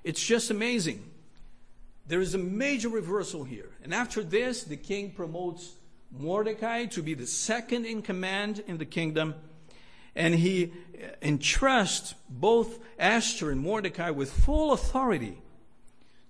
It's 0.03 0.23
just 0.23 0.51
amazing. 0.51 1.09
There 2.07 2.21
is 2.21 2.35
a 2.35 2.39
major 2.39 2.89
reversal 2.89 3.43
here. 3.43 3.69
And 3.83 3.93
after 3.93 4.23
this, 4.23 4.63
the 4.63 4.75
king 4.75 5.11
promotes 5.11 5.73
Mordecai 6.11 6.85
to 6.87 7.01
be 7.01 7.13
the 7.13 7.27
second 7.27 7.85
in 7.85 8.01
command 8.01 8.63
in 8.67 8.77
the 8.77 8.85
kingdom. 8.85 9.35
And 10.15 10.35
he 10.35 10.73
entrusts 11.21 12.13
both 12.29 12.79
Esther 12.99 13.49
and 13.51 13.61
Mordecai 13.61 14.09
with 14.09 14.31
full 14.31 14.73
authority 14.73 15.41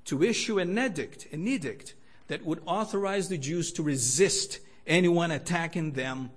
to 0.06 0.24
issue 0.24 0.60
an 0.60 0.78
edict, 0.78 1.28
an 1.32 1.48
edict 1.48 1.96
that 2.28 2.46
would 2.46 2.62
authorize 2.66 3.28
the 3.28 3.38
Jews 3.38 3.72
to 3.74 3.84
resist 3.84 4.60
anyone 4.86 5.32
attacking 5.32 5.94
them 5.94 6.32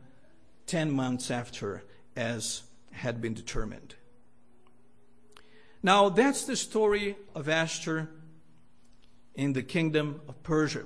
10 0.66 0.90
months 0.90 1.30
after, 1.30 1.84
as 2.16 2.62
had 2.92 3.20
been 3.20 3.34
determined. 3.34 3.94
Now, 5.82 6.08
that's 6.08 6.44
the 6.44 6.56
story 6.56 7.16
of 7.34 7.48
Esther 7.48 8.08
in 9.34 9.52
the 9.52 9.62
kingdom 9.62 10.20
of 10.28 10.42
Persia. 10.42 10.84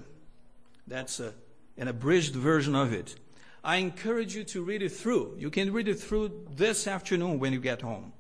That's 0.87 1.21
a, 1.21 1.33
an 1.79 1.89
abridged 1.89 2.35
version 2.35 2.75
of 2.75 2.93
it. 2.93 3.15
I 3.63 3.77
encourage 3.77 4.35
you 4.35 4.45
to 4.45 4.63
read 4.63 4.83
it 4.83 4.91
through. 4.91 5.37
You 5.39 5.51
can 5.51 5.73
read 5.73 5.89
it 5.89 6.01
through 6.01 6.49
this 6.51 6.87
afternoon 6.87 7.39
when 7.39 7.53
you 7.53 7.61
get 7.61 7.83
home. 7.83 8.13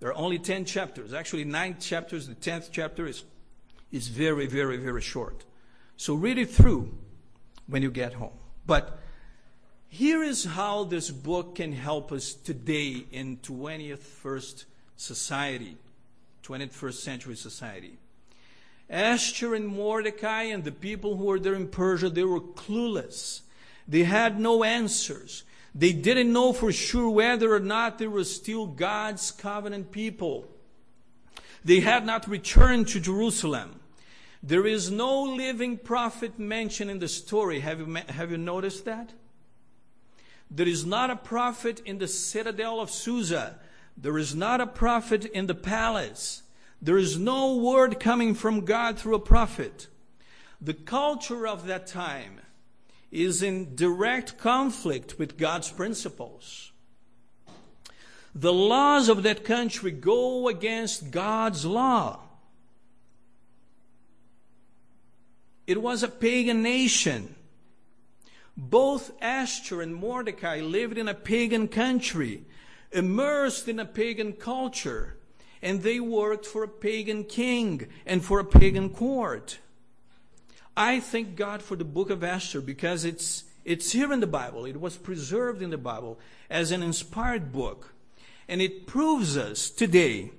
There 0.00 0.10
are 0.10 0.16
only 0.16 0.38
10 0.38 0.64
chapters, 0.64 1.12
actually, 1.12 1.44
nine 1.44 1.78
chapters. 1.78 2.26
The 2.26 2.34
10th 2.34 2.70
chapter 2.72 3.06
is, 3.06 3.22
is 3.92 4.08
very, 4.08 4.46
very, 4.46 4.76
very 4.76 5.00
short. 5.00 5.44
So 5.96 6.14
read 6.14 6.38
it 6.38 6.50
through 6.50 6.92
when 7.68 7.82
you 7.82 7.90
get 7.90 8.14
home. 8.14 8.32
But 8.66 8.98
here 9.92 10.22
is 10.22 10.46
how 10.46 10.84
this 10.84 11.10
book 11.10 11.56
can 11.56 11.70
help 11.70 12.12
us 12.12 12.32
today 12.32 13.04
in 13.12 13.36
21st 13.36 14.64
society, 14.96 15.76
21st 16.44 16.94
century 16.94 17.36
society. 17.36 17.98
Esther 18.88 19.54
and 19.54 19.68
Mordecai 19.68 20.44
and 20.44 20.64
the 20.64 20.72
people 20.72 21.18
who 21.18 21.24
were 21.24 21.38
there 21.38 21.52
in 21.52 21.68
Persia, 21.68 22.08
they 22.08 22.24
were 22.24 22.40
clueless. 22.40 23.42
They 23.86 24.04
had 24.04 24.40
no 24.40 24.64
answers. 24.64 25.44
They 25.74 25.92
didn't 25.92 26.32
know 26.32 26.54
for 26.54 26.72
sure 26.72 27.10
whether 27.10 27.52
or 27.52 27.60
not 27.60 27.98
they 27.98 28.06
were 28.06 28.24
still 28.24 28.64
God's 28.64 29.30
covenant 29.30 29.92
people. 29.92 30.48
They 31.66 31.80
had 31.80 32.06
not 32.06 32.26
returned 32.26 32.88
to 32.88 32.98
Jerusalem. 32.98 33.78
There 34.42 34.66
is 34.66 34.90
no 34.90 35.22
living 35.22 35.76
prophet 35.76 36.38
mentioned 36.38 36.90
in 36.90 36.98
the 36.98 37.08
story. 37.08 37.60
Have 37.60 37.80
you, 37.80 37.94
have 38.08 38.30
you 38.30 38.38
noticed 38.38 38.86
that? 38.86 39.12
There 40.54 40.68
is 40.68 40.84
not 40.84 41.08
a 41.08 41.16
prophet 41.16 41.80
in 41.86 41.96
the 41.96 42.06
citadel 42.06 42.78
of 42.78 42.90
Susa. 42.90 43.58
There 43.96 44.18
is 44.18 44.34
not 44.34 44.60
a 44.60 44.66
prophet 44.66 45.24
in 45.24 45.46
the 45.46 45.54
palace. 45.54 46.42
There 46.82 46.98
is 46.98 47.18
no 47.18 47.56
word 47.56 47.98
coming 47.98 48.34
from 48.34 48.66
God 48.66 48.98
through 48.98 49.14
a 49.14 49.20
prophet. 49.20 49.86
The 50.60 50.74
culture 50.74 51.46
of 51.46 51.66
that 51.66 51.86
time 51.86 52.40
is 53.10 53.42
in 53.42 53.74
direct 53.74 54.36
conflict 54.36 55.18
with 55.18 55.38
God's 55.38 55.70
principles. 55.70 56.72
The 58.34 58.52
laws 58.52 59.08
of 59.08 59.22
that 59.22 59.44
country 59.44 59.90
go 59.90 60.48
against 60.48 61.10
God's 61.10 61.64
law. 61.64 62.20
It 65.66 65.80
was 65.80 66.02
a 66.02 66.08
pagan 66.08 66.62
nation. 66.62 67.36
Both 68.56 69.12
Esther 69.20 69.80
and 69.80 69.94
Mordecai 69.94 70.60
lived 70.60 70.98
in 70.98 71.08
a 71.08 71.14
pagan 71.14 71.68
country, 71.68 72.44
immersed 72.92 73.68
in 73.68 73.78
a 73.78 73.86
pagan 73.86 74.34
culture, 74.34 75.16
and 75.62 75.82
they 75.82 76.00
worked 76.00 76.44
for 76.44 76.64
a 76.64 76.68
pagan 76.68 77.24
king 77.24 77.86
and 78.04 78.24
for 78.24 78.40
a 78.40 78.44
pagan 78.44 78.90
court. 78.90 79.58
I 80.76 81.00
thank 81.00 81.36
God 81.36 81.62
for 81.62 81.76
the 81.76 81.84
book 81.84 82.10
of 82.10 82.24
Esther 82.24 82.60
because 82.60 83.04
it's, 83.04 83.44
it's 83.64 83.92
here 83.92 84.12
in 84.12 84.20
the 84.20 84.26
Bible. 84.26 84.64
It 84.64 84.80
was 84.80 84.96
preserved 84.96 85.62
in 85.62 85.70
the 85.70 85.78
Bible 85.78 86.18
as 86.50 86.72
an 86.72 86.82
inspired 86.82 87.52
book. 87.52 87.92
And 88.48 88.60
it 88.60 88.86
proves 88.86 89.36
us 89.36 89.70
today 89.70 90.30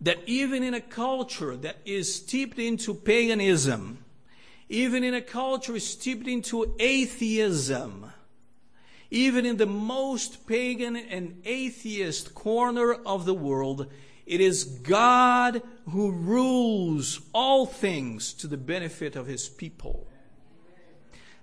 that 0.00 0.18
even 0.26 0.62
in 0.62 0.74
a 0.74 0.80
culture 0.80 1.56
that 1.56 1.76
is 1.84 2.14
steeped 2.14 2.58
into 2.58 2.94
paganism, 2.94 4.04
even 4.70 5.02
in 5.02 5.14
a 5.14 5.20
culture 5.20 5.78
steeped 5.80 6.28
into 6.28 6.74
atheism, 6.78 8.12
even 9.10 9.44
in 9.44 9.56
the 9.56 9.66
most 9.66 10.46
pagan 10.46 10.94
and 10.94 11.42
atheist 11.44 12.36
corner 12.36 12.94
of 12.94 13.24
the 13.24 13.34
world, 13.34 13.88
it 14.26 14.40
is 14.40 14.62
God 14.62 15.60
who 15.90 16.12
rules 16.12 17.20
all 17.34 17.66
things 17.66 18.32
to 18.34 18.46
the 18.46 18.56
benefit 18.56 19.16
of 19.16 19.26
his 19.26 19.48
people. 19.48 20.06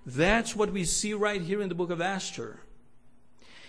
That's 0.06 0.56
what 0.56 0.72
we 0.72 0.84
see 0.84 1.12
right 1.12 1.42
here 1.42 1.60
in 1.60 1.68
the 1.68 1.74
book 1.74 1.90
of 1.90 2.00
Esther. 2.00 2.60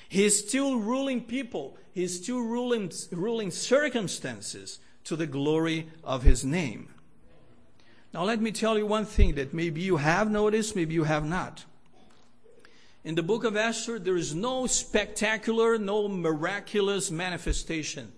He's 0.08 0.40
still 0.40 0.80
ruling 0.80 1.26
people. 1.26 1.78
He's 1.92 2.24
still 2.24 2.40
ruling, 2.40 2.94
ruling 3.12 3.52
circumstances 3.52 4.80
to 5.04 5.18
the 5.18 5.28
glory 5.28 5.90
of 6.02 6.24
his 6.24 6.46
name. 6.46 6.94
Now, 8.14 8.24
let 8.24 8.42
me 8.42 8.52
tell 8.52 8.78
you 8.78 8.86
one 8.86 9.06
thing 9.06 9.36
that 9.36 9.54
maybe 9.54 9.82
you 9.82 9.98
have 9.98 10.32
noticed, 10.32 10.76
maybe 10.76 10.96
you 10.96 11.04
have 11.04 11.26
not. 11.26 11.66
In 13.04 13.16
the 13.16 13.24
book 13.24 13.44
of 13.44 13.56
Esther, 13.56 14.00
there 14.00 14.18
is 14.18 14.34
no 14.34 14.66
spectacular, 14.68 15.78
no 15.78 16.08
miraculous 16.08 17.12
manifestation. 17.12 18.12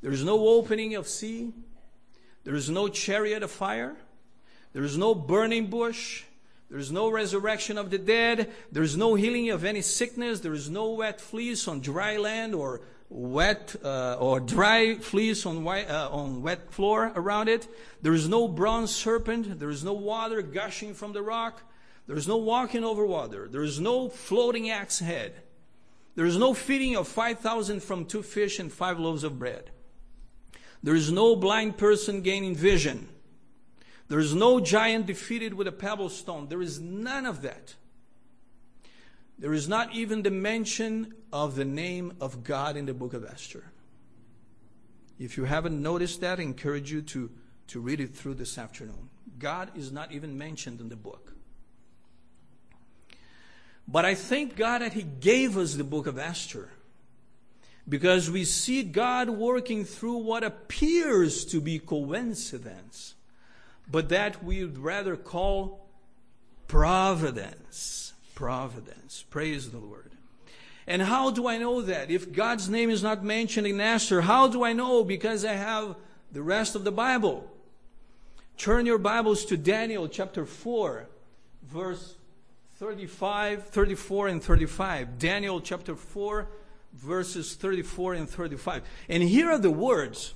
There 0.00 0.12
is 0.12 0.24
no 0.24 0.48
opening 0.48 0.94
of 0.94 1.08
sea. 1.08 1.52
There 2.44 2.54
is 2.54 2.70
no 2.70 2.88
chariot 2.88 3.42
of 3.42 3.50
fire. 3.50 3.96
There 4.72 4.84
is 4.84 4.96
no 4.96 5.14
burning 5.14 5.66
bush. 5.66 6.22
There 6.70 6.78
is 6.78 6.92
no 6.92 7.10
resurrection 7.10 7.78
of 7.78 7.90
the 7.90 7.98
dead. 7.98 8.52
There 8.70 8.82
is 8.82 8.96
no 8.96 9.14
healing 9.14 9.50
of 9.50 9.64
any 9.64 9.82
sickness. 9.82 10.40
There 10.40 10.54
is 10.54 10.70
no 10.70 10.90
wet 10.90 11.20
fleece 11.20 11.66
on 11.66 11.80
dry 11.80 12.16
land 12.16 12.54
or 12.54 12.80
wet 13.08 13.76
uh, 13.84 14.16
or 14.18 14.40
dry 14.40 14.96
fleece 14.96 15.46
on, 15.46 15.64
white, 15.64 15.88
uh, 15.88 16.08
on 16.10 16.42
wet 16.42 16.72
floor 16.72 17.12
around 17.14 17.48
it. 17.48 17.68
There 18.02 18.14
is 18.14 18.28
no 18.28 18.48
bronze 18.48 18.94
serpent. 18.94 19.58
There 19.58 19.70
is 19.70 19.84
no 19.84 19.92
water 19.92 20.42
gushing 20.42 20.94
from 20.94 21.12
the 21.12 21.22
rock. 21.22 21.62
There 22.06 22.16
is 22.16 22.28
no 22.28 22.36
walking 22.36 22.84
over 22.84 23.04
water. 23.04 23.48
There 23.48 23.62
is 23.62 23.80
no 23.80 24.08
floating 24.08 24.70
axe 24.70 25.00
head. 25.00 25.34
There 26.14 26.26
is 26.26 26.38
no 26.38 26.54
feeding 26.54 26.96
of 26.96 27.08
5,000 27.08 27.82
from 27.82 28.06
two 28.06 28.22
fish 28.22 28.58
and 28.58 28.72
five 28.72 28.98
loaves 28.98 29.22
of 29.22 29.38
bread. 29.38 29.70
There 30.82 30.94
is 30.94 31.12
no 31.12 31.36
blind 31.36 31.76
person 31.76 32.22
gaining 32.22 32.54
vision. 32.54 33.08
There 34.08 34.20
is 34.20 34.34
no 34.34 34.60
giant 34.60 35.06
defeated 35.06 35.54
with 35.54 35.66
a 35.66 35.72
pebble 35.72 36.08
stone. 36.08 36.48
There 36.48 36.62
is 36.62 36.80
none 36.80 37.26
of 37.26 37.42
that. 37.42 37.74
There 39.38 39.52
is 39.52 39.68
not 39.68 39.94
even 39.94 40.22
the 40.22 40.30
mention 40.30 41.14
of 41.32 41.56
the 41.56 41.64
name 41.64 42.14
of 42.20 42.42
God 42.42 42.76
in 42.76 42.86
the 42.86 42.94
book 42.94 43.12
of 43.12 43.24
Esther. 43.24 43.64
If 45.18 45.36
you 45.36 45.44
haven't 45.44 45.80
noticed 45.80 46.20
that, 46.20 46.38
I 46.38 46.42
encourage 46.42 46.90
you 46.90 47.02
to, 47.02 47.30
to 47.68 47.80
read 47.80 48.00
it 48.00 48.14
through 48.14 48.34
this 48.34 48.58
afternoon. 48.58 49.10
God 49.38 49.70
is 49.76 49.92
not 49.92 50.12
even 50.12 50.38
mentioned 50.38 50.80
in 50.80 50.88
the 50.88 50.96
book. 50.96 51.32
But 53.88 54.04
I 54.04 54.14
thank 54.14 54.56
God 54.56 54.80
that 54.80 54.94
He 54.94 55.02
gave 55.02 55.56
us 55.56 55.74
the 55.74 55.84
book 55.84 56.06
of 56.06 56.18
Esther 56.18 56.70
because 57.88 58.30
we 58.30 58.44
see 58.44 58.82
God 58.82 59.30
working 59.30 59.84
through 59.84 60.18
what 60.18 60.42
appears 60.42 61.44
to 61.46 61.60
be 61.60 61.78
coincidence, 61.78 63.14
but 63.88 64.08
that 64.08 64.42
we 64.42 64.64
would 64.64 64.78
rather 64.78 65.16
call 65.16 65.86
providence. 66.66 68.05
Providence. 68.36 69.24
Praise 69.30 69.70
the 69.70 69.78
Lord. 69.78 70.12
And 70.86 71.02
how 71.02 71.32
do 71.32 71.48
I 71.48 71.58
know 71.58 71.82
that? 71.82 72.10
If 72.10 72.32
God's 72.32 72.68
name 72.68 72.90
is 72.90 73.02
not 73.02 73.24
mentioned 73.24 73.66
in 73.66 73.80
Esther, 73.80 74.20
how 74.20 74.46
do 74.46 74.62
I 74.62 74.72
know? 74.72 75.02
Because 75.02 75.44
I 75.44 75.54
have 75.54 75.96
the 76.30 76.42
rest 76.42 76.76
of 76.76 76.84
the 76.84 76.92
Bible. 76.92 77.50
Turn 78.58 78.86
your 78.86 78.98
Bibles 78.98 79.46
to 79.46 79.56
Daniel 79.56 80.06
chapter 80.06 80.44
4, 80.44 81.08
verse 81.64 82.14
35, 82.76 83.64
34, 83.68 84.28
and 84.28 84.42
35. 84.42 85.18
Daniel 85.18 85.60
chapter 85.60 85.96
4, 85.96 86.46
verses 86.92 87.54
34 87.54 88.14
and 88.14 88.28
35. 88.28 88.82
And 89.08 89.22
here 89.22 89.50
are 89.50 89.58
the 89.58 89.70
words, 89.70 90.34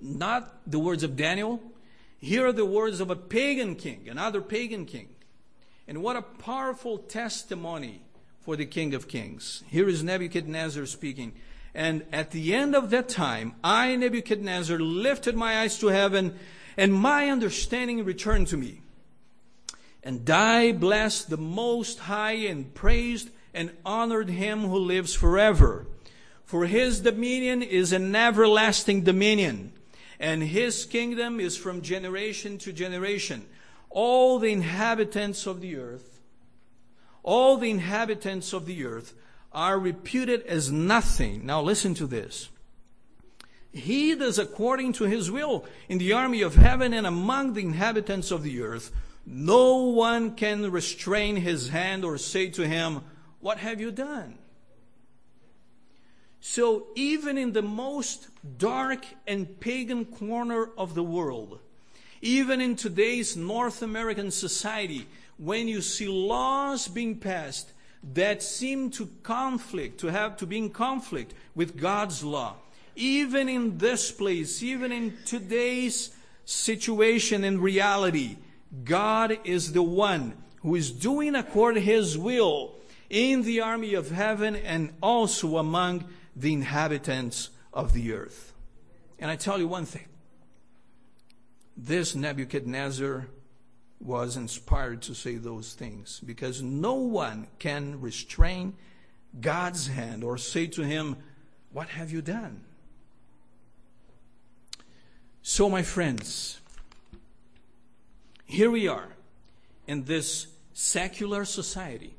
not 0.00 0.68
the 0.68 0.80
words 0.80 1.04
of 1.04 1.16
Daniel. 1.16 1.62
Here 2.18 2.46
are 2.48 2.52
the 2.52 2.66
words 2.66 2.98
of 2.98 3.08
a 3.08 3.16
pagan 3.16 3.76
king, 3.76 4.08
another 4.08 4.40
pagan 4.40 4.84
king. 4.84 5.13
And 5.86 6.02
what 6.02 6.16
a 6.16 6.22
powerful 6.22 6.98
testimony 6.98 8.02
for 8.40 8.56
the 8.56 8.66
King 8.66 8.94
of 8.94 9.08
Kings. 9.08 9.62
Here 9.68 9.88
is 9.88 10.02
Nebuchadnezzar 10.02 10.86
speaking. 10.86 11.34
And 11.74 12.04
at 12.12 12.30
the 12.30 12.54
end 12.54 12.74
of 12.74 12.90
that 12.90 13.08
time, 13.08 13.54
I, 13.62 13.96
Nebuchadnezzar, 13.96 14.78
lifted 14.78 15.34
my 15.34 15.60
eyes 15.60 15.78
to 15.78 15.88
heaven, 15.88 16.38
and 16.76 16.92
my 16.92 17.28
understanding 17.28 18.04
returned 18.04 18.46
to 18.48 18.56
me. 18.56 18.80
And 20.02 20.28
I 20.30 20.72
blessed 20.72 21.30
the 21.30 21.36
Most 21.36 22.00
High 22.00 22.32
and 22.32 22.72
praised 22.74 23.30
and 23.52 23.72
honored 23.84 24.28
him 24.28 24.60
who 24.60 24.78
lives 24.78 25.14
forever. 25.14 25.86
For 26.44 26.66
his 26.66 27.00
dominion 27.00 27.62
is 27.62 27.92
an 27.92 28.14
everlasting 28.14 29.02
dominion, 29.02 29.72
and 30.20 30.42
his 30.42 30.84
kingdom 30.84 31.40
is 31.40 31.56
from 31.56 31.82
generation 31.82 32.58
to 32.58 32.72
generation. 32.72 33.46
All 33.94 34.40
the 34.40 34.50
inhabitants 34.50 35.46
of 35.46 35.60
the 35.60 35.76
earth, 35.76 36.20
all 37.22 37.56
the 37.56 37.70
inhabitants 37.70 38.52
of 38.52 38.66
the 38.66 38.84
earth 38.84 39.14
are 39.52 39.78
reputed 39.78 40.42
as 40.46 40.72
nothing. 40.72 41.46
Now 41.46 41.62
listen 41.62 41.94
to 41.94 42.06
this. 42.08 42.48
He 43.72 44.16
does 44.16 44.36
according 44.36 44.94
to 44.94 45.04
his 45.04 45.30
will 45.30 45.64
in 45.88 45.98
the 45.98 46.12
army 46.12 46.42
of 46.42 46.56
heaven 46.56 46.92
and 46.92 47.06
among 47.06 47.54
the 47.54 47.62
inhabitants 47.62 48.32
of 48.32 48.42
the 48.42 48.62
earth. 48.62 48.90
No 49.24 49.76
one 49.76 50.34
can 50.34 50.72
restrain 50.72 51.36
his 51.36 51.68
hand 51.68 52.04
or 52.04 52.18
say 52.18 52.50
to 52.50 52.66
him, 52.66 53.02
what 53.38 53.58
have 53.58 53.80
you 53.80 53.92
done? 53.92 54.38
So, 56.40 56.88
even 56.96 57.38
in 57.38 57.52
the 57.52 57.62
most 57.62 58.28
dark 58.58 59.06
and 59.26 59.60
pagan 59.60 60.04
corner 60.04 60.68
of 60.76 60.94
the 60.94 61.04
world, 61.04 61.60
even 62.24 62.62
in 62.62 62.74
today's 62.74 63.36
North 63.36 63.82
American 63.82 64.30
society, 64.30 65.06
when 65.36 65.68
you 65.68 65.82
see 65.82 66.08
laws 66.08 66.88
being 66.88 67.18
passed 67.18 67.70
that 68.14 68.42
seem 68.42 68.90
to 68.92 69.06
conflict, 69.22 70.00
to 70.00 70.06
have 70.06 70.38
to 70.38 70.46
be 70.46 70.56
in 70.56 70.70
conflict 70.70 71.34
with 71.54 71.78
God's 71.78 72.24
law, 72.24 72.54
even 72.96 73.46
in 73.46 73.76
this 73.76 74.10
place, 74.10 74.62
even 74.62 74.90
in 74.90 75.18
today's 75.26 76.16
situation 76.46 77.44
and 77.44 77.62
reality, 77.62 78.36
God 78.84 79.36
is 79.44 79.74
the 79.74 79.82
one 79.82 80.32
who 80.62 80.76
is 80.76 80.90
doing 80.90 81.34
according 81.34 81.84
to 81.84 81.92
His 81.92 82.16
will 82.16 82.74
in 83.10 83.42
the 83.42 83.60
army 83.60 83.92
of 83.92 84.10
heaven 84.10 84.56
and 84.56 84.94
also 85.02 85.58
among 85.58 86.04
the 86.34 86.54
inhabitants 86.54 87.50
of 87.70 87.92
the 87.92 88.14
earth. 88.14 88.54
And 89.18 89.30
I 89.30 89.36
tell 89.36 89.58
you 89.58 89.68
one 89.68 89.84
thing 89.84 90.06
this 91.76 92.14
Nebuchadnezzar 92.14 93.26
was 94.00 94.36
inspired 94.36 95.02
to 95.02 95.14
say 95.14 95.36
those 95.36 95.72
things 95.72 96.20
because 96.24 96.62
no 96.62 96.94
one 96.94 97.46
can 97.58 98.00
restrain 98.00 98.74
God's 99.40 99.86
hand 99.86 100.22
or 100.22 100.38
say 100.38 100.66
to 100.68 100.82
him, 100.82 101.16
What 101.72 101.88
have 101.88 102.10
you 102.10 102.22
done? 102.22 102.62
So, 105.42 105.68
my 105.68 105.82
friends, 105.82 106.60
here 108.44 108.70
we 108.70 108.88
are 108.88 109.08
in 109.86 110.04
this 110.04 110.46
secular 110.72 111.44
society 111.44 112.14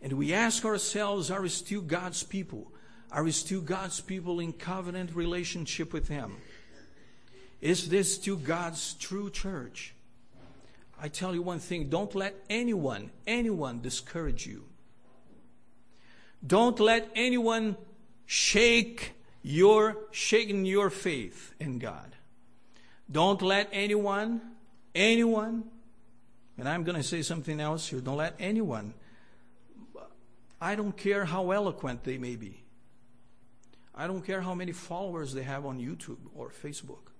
and 0.00 0.12
we 0.12 0.32
ask 0.32 0.64
ourselves, 0.64 1.30
are 1.30 1.42
we 1.42 1.48
still 1.48 1.80
God's 1.80 2.22
people? 2.22 2.70
Are 3.10 3.24
we 3.24 3.32
still 3.32 3.60
God's 3.60 4.00
people 4.00 4.38
in 4.40 4.52
covenant 4.52 5.14
relationship 5.14 5.92
with 5.92 6.08
Him? 6.08 6.36
Is 7.60 7.88
this 7.88 8.14
still 8.14 8.36
God's 8.36 8.94
true 8.94 9.30
church? 9.30 9.94
I 11.00 11.08
tell 11.08 11.34
you 11.34 11.42
one 11.42 11.58
thing 11.58 11.88
don't 11.88 12.14
let 12.14 12.34
anyone, 12.50 13.10
anyone 13.26 13.80
discourage 13.80 14.46
you. 14.46 14.64
Don't 16.46 16.78
let 16.78 17.08
anyone 17.14 17.76
shake 18.26 19.12
your 19.42 19.96
shaking 20.10 20.64
your 20.64 20.90
faith 20.90 21.54
in 21.58 21.78
God. 21.78 22.16
Don't 23.10 23.40
let 23.40 23.68
anyone, 23.72 24.40
anyone, 24.94 25.64
and 26.58 26.68
I'm 26.68 26.84
going 26.84 26.96
to 26.96 27.02
say 27.02 27.22
something 27.22 27.58
else 27.60 27.88
here. 27.88 28.00
Don't 28.00 28.16
let 28.16 28.34
anyone 28.38 28.94
I 30.60 30.74
don't 30.74 30.96
care 30.96 31.24
how 31.24 31.50
eloquent 31.50 32.04
they 32.04 32.18
may 32.18 32.36
be. 32.36 32.64
I 33.94 34.06
don't 34.06 34.22
care 34.22 34.40
how 34.40 34.54
many 34.54 34.72
followers 34.72 35.32
they 35.32 35.42
have 35.42 35.66
on 35.66 35.78
YouTube 35.78 36.18
or 36.34 36.50
Facebook. 36.50 37.12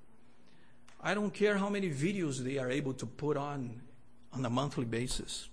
I 1.00 1.14
don't 1.14 1.32
care 1.32 1.56
how 1.58 1.68
many 1.68 1.90
videos 1.90 2.38
they 2.38 2.58
are 2.58 2.70
able 2.70 2.94
to 2.94 3.06
put 3.06 3.36
on 3.36 3.80
on 4.32 4.44
a 4.44 4.50
monthly 4.50 4.84
basis. 4.84 5.48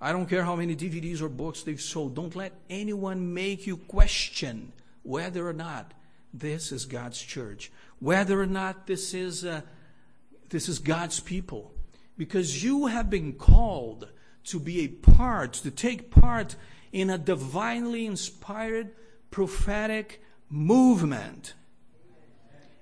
I 0.00 0.12
don't 0.12 0.26
care 0.26 0.44
how 0.44 0.56
many 0.56 0.76
DVDs 0.76 1.22
or 1.22 1.28
books 1.28 1.62
they've 1.62 1.80
sold. 1.80 2.14
Don't 2.14 2.36
let 2.36 2.52
anyone 2.68 3.32
make 3.32 3.66
you 3.66 3.76
question 3.76 4.72
whether 5.02 5.48
or 5.48 5.52
not 5.52 5.92
this 6.32 6.72
is 6.72 6.84
God's 6.84 7.20
church, 7.20 7.72
whether 8.00 8.40
or 8.40 8.46
not 8.46 8.86
this 8.86 9.14
is, 9.14 9.44
uh, 9.44 9.62
this 10.50 10.68
is 10.68 10.78
God's 10.78 11.20
people. 11.20 11.72
Because 12.18 12.62
you 12.62 12.86
have 12.86 13.08
been 13.08 13.32
called 13.32 14.08
to 14.44 14.60
be 14.60 14.80
a 14.80 14.88
part, 14.88 15.54
to 15.54 15.70
take 15.70 16.10
part 16.10 16.56
in 16.92 17.08
a 17.08 17.18
divinely 17.18 18.06
inspired 18.06 18.92
prophetic 19.30 20.22
movement. 20.50 21.54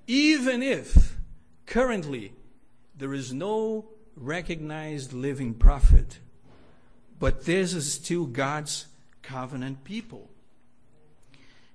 Even 0.07 0.61
if 0.61 1.17
currently 1.65 2.33
there 2.97 3.13
is 3.13 3.33
no 3.33 3.85
recognized 4.15 5.13
living 5.13 5.53
prophet, 5.53 6.19
but 7.19 7.45
this 7.45 7.73
is 7.73 7.93
still 7.93 8.25
God's 8.25 8.87
covenant 9.21 9.83
people. 9.83 10.29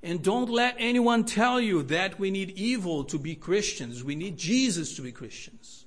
And 0.02 0.22
don't 0.22 0.48
let 0.48 0.76
anyone 0.78 1.24
tell 1.24 1.60
you 1.60 1.82
that 1.84 2.18
we 2.18 2.30
need 2.30 2.50
evil 2.50 3.02
to 3.04 3.18
be 3.18 3.34
Christians. 3.34 4.04
We 4.04 4.14
need 4.14 4.36
Jesus 4.36 4.94
to 4.96 5.02
be 5.02 5.10
Christians. 5.10 5.86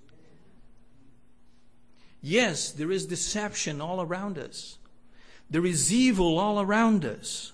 Yes, 2.22 2.72
there 2.72 2.92
is 2.92 3.06
deception 3.06 3.82
all 3.82 4.02
around 4.02 4.38
us. 4.38 4.78
There 5.50 5.66
is 5.66 5.94
evil 5.94 6.38
all 6.38 6.60
around 6.60 7.06
us. 7.06 7.52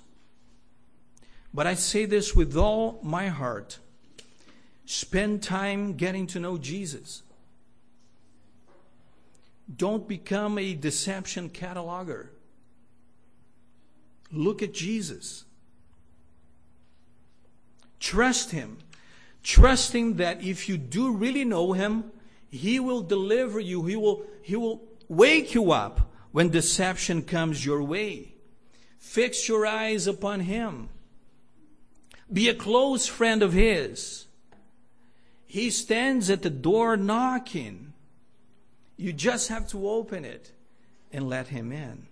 But 1.54 1.68
I 1.68 1.76
say 1.76 2.06
this 2.06 2.36
with 2.36 2.56
all 2.56 3.00
my 3.04 3.28
heart. 3.28 3.80
Spend 4.88 5.44
time 5.44 5.96
getting 5.96 6.26
to 6.28 6.40
know 6.40 6.58
Jesus. 6.58 7.22
Don't 9.76 10.08
become 10.08 10.58
a 10.58 10.74
deception 10.74 11.50
cataloger. 11.50 12.30
Look 14.32 14.64
at 14.64 14.74
Jesus. 14.74 15.44
Trust 18.00 18.52
Him. 18.52 18.78
Trust 19.44 19.94
Him 19.94 20.16
that 20.16 20.42
if 20.42 20.70
you 20.70 20.78
do 20.78 21.12
really 21.12 21.44
know 21.44 21.74
Him, 21.74 22.06
he 22.50 22.80
will 22.80 23.02
deliver 23.02 23.60
you. 23.60 23.84
He 23.86 23.98
will, 23.98 24.24
he 24.42 24.56
will 24.56 24.82
wake 25.10 25.54
you 25.54 25.74
up 25.74 26.14
when 26.32 26.50
deception 26.50 27.24
comes 27.24 27.66
your 27.66 27.84
way. 27.84 28.36
Fix 29.00 29.50
your 29.50 29.66
eyes 29.66 30.08
upon 30.08 30.40
Him. 30.40 30.88
Be 32.32 32.48
a 32.48 32.54
close 32.54 33.06
friend 33.06 33.44
of 33.44 33.52
His. 33.52 34.27
He 35.48 35.70
stands 35.70 36.30
at 36.30 36.42
the 36.42 36.50
door 36.50 36.98
knocking. 36.98 37.94
You 38.98 39.14
just 39.14 39.48
have 39.48 39.68
to 39.70 39.90
open 39.90 40.26
it 40.26 40.52
and 41.12 41.30
let 41.30 41.48
Him 41.48 41.72
in. 41.72 42.06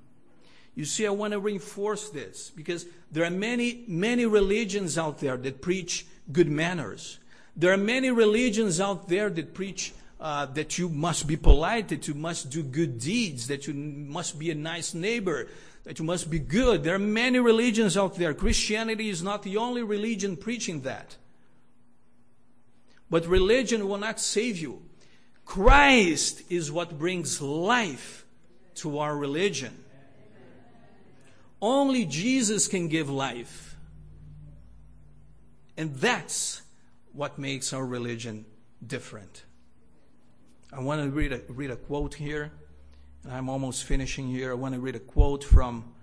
You 0.73 0.85
see, 0.85 1.05
I 1.05 1.09
want 1.09 1.33
to 1.33 1.39
reinforce 1.39 2.09
this 2.09 2.49
because 2.49 2.85
there 3.11 3.25
are 3.25 3.29
many, 3.29 3.83
many 3.87 4.25
religions 4.25 4.97
out 4.97 5.19
there 5.19 5.37
that 5.37 5.61
preach 5.61 6.05
good 6.31 6.49
manners. 6.49 7.19
There 7.55 7.71
are 7.71 7.77
many 7.77 8.11
religions 8.11 8.81
out 8.81 9.07
there 9.07 9.29
that 9.29 9.53
preach 9.53 9.93
uh, 10.19 10.45
that 10.47 10.77
you 10.77 10.89
must 10.89 11.27
be 11.27 11.35
polite, 11.35 11.89
that 11.89 12.07
you 12.07 12.13
must 12.13 12.49
do 12.49 12.63
good 12.63 12.99
deeds, 12.99 13.47
that 13.47 13.67
you 13.67 13.73
must 13.73 14.39
be 14.39 14.51
a 14.51 14.55
nice 14.55 14.93
neighbor, 14.93 15.47
that 15.83 15.99
you 15.99 16.05
must 16.05 16.29
be 16.29 16.39
good. 16.39 16.83
There 16.83 16.95
are 16.95 16.99
many 16.99 17.39
religions 17.39 17.95
out 17.97 18.15
there. 18.15 18.33
Christianity 18.33 19.09
is 19.09 19.21
not 19.21 19.43
the 19.43 19.57
only 19.57 19.83
religion 19.83 20.35
preaching 20.35 20.81
that. 20.81 21.15
But 23.09 23.25
religion 23.27 23.87
will 23.87 23.97
not 23.97 24.19
save 24.19 24.57
you. 24.57 24.81
Christ 25.45 26.41
is 26.49 26.71
what 26.71 26.97
brings 26.97 27.41
life 27.41 28.25
to 28.75 28.99
our 28.99 29.15
religion. 29.15 29.83
Only 31.61 32.05
Jesus 32.05 32.67
can 32.67 32.87
give 32.87 33.09
life. 33.09 33.75
And 35.77 35.95
that's 35.95 36.61
what 37.13 37.37
makes 37.37 37.73
our 37.73 37.85
religion 37.85 38.45
different. 38.85 39.43
I 40.71 40.79
want 40.81 41.01
to 41.01 41.09
read 41.09 41.31
a, 41.31 41.41
read 41.47 41.71
a 41.71 41.75
quote 41.75 42.15
here. 42.15 42.51
and 43.23 43.33
I'm 43.33 43.49
almost 43.49 43.83
finishing 43.85 44.27
here. 44.27 44.51
I 44.51 44.55
want 44.55 44.75
to 44.75 44.81
read 44.81 44.95
a 44.95 44.99
quote 44.99 45.43
from, 45.43 45.93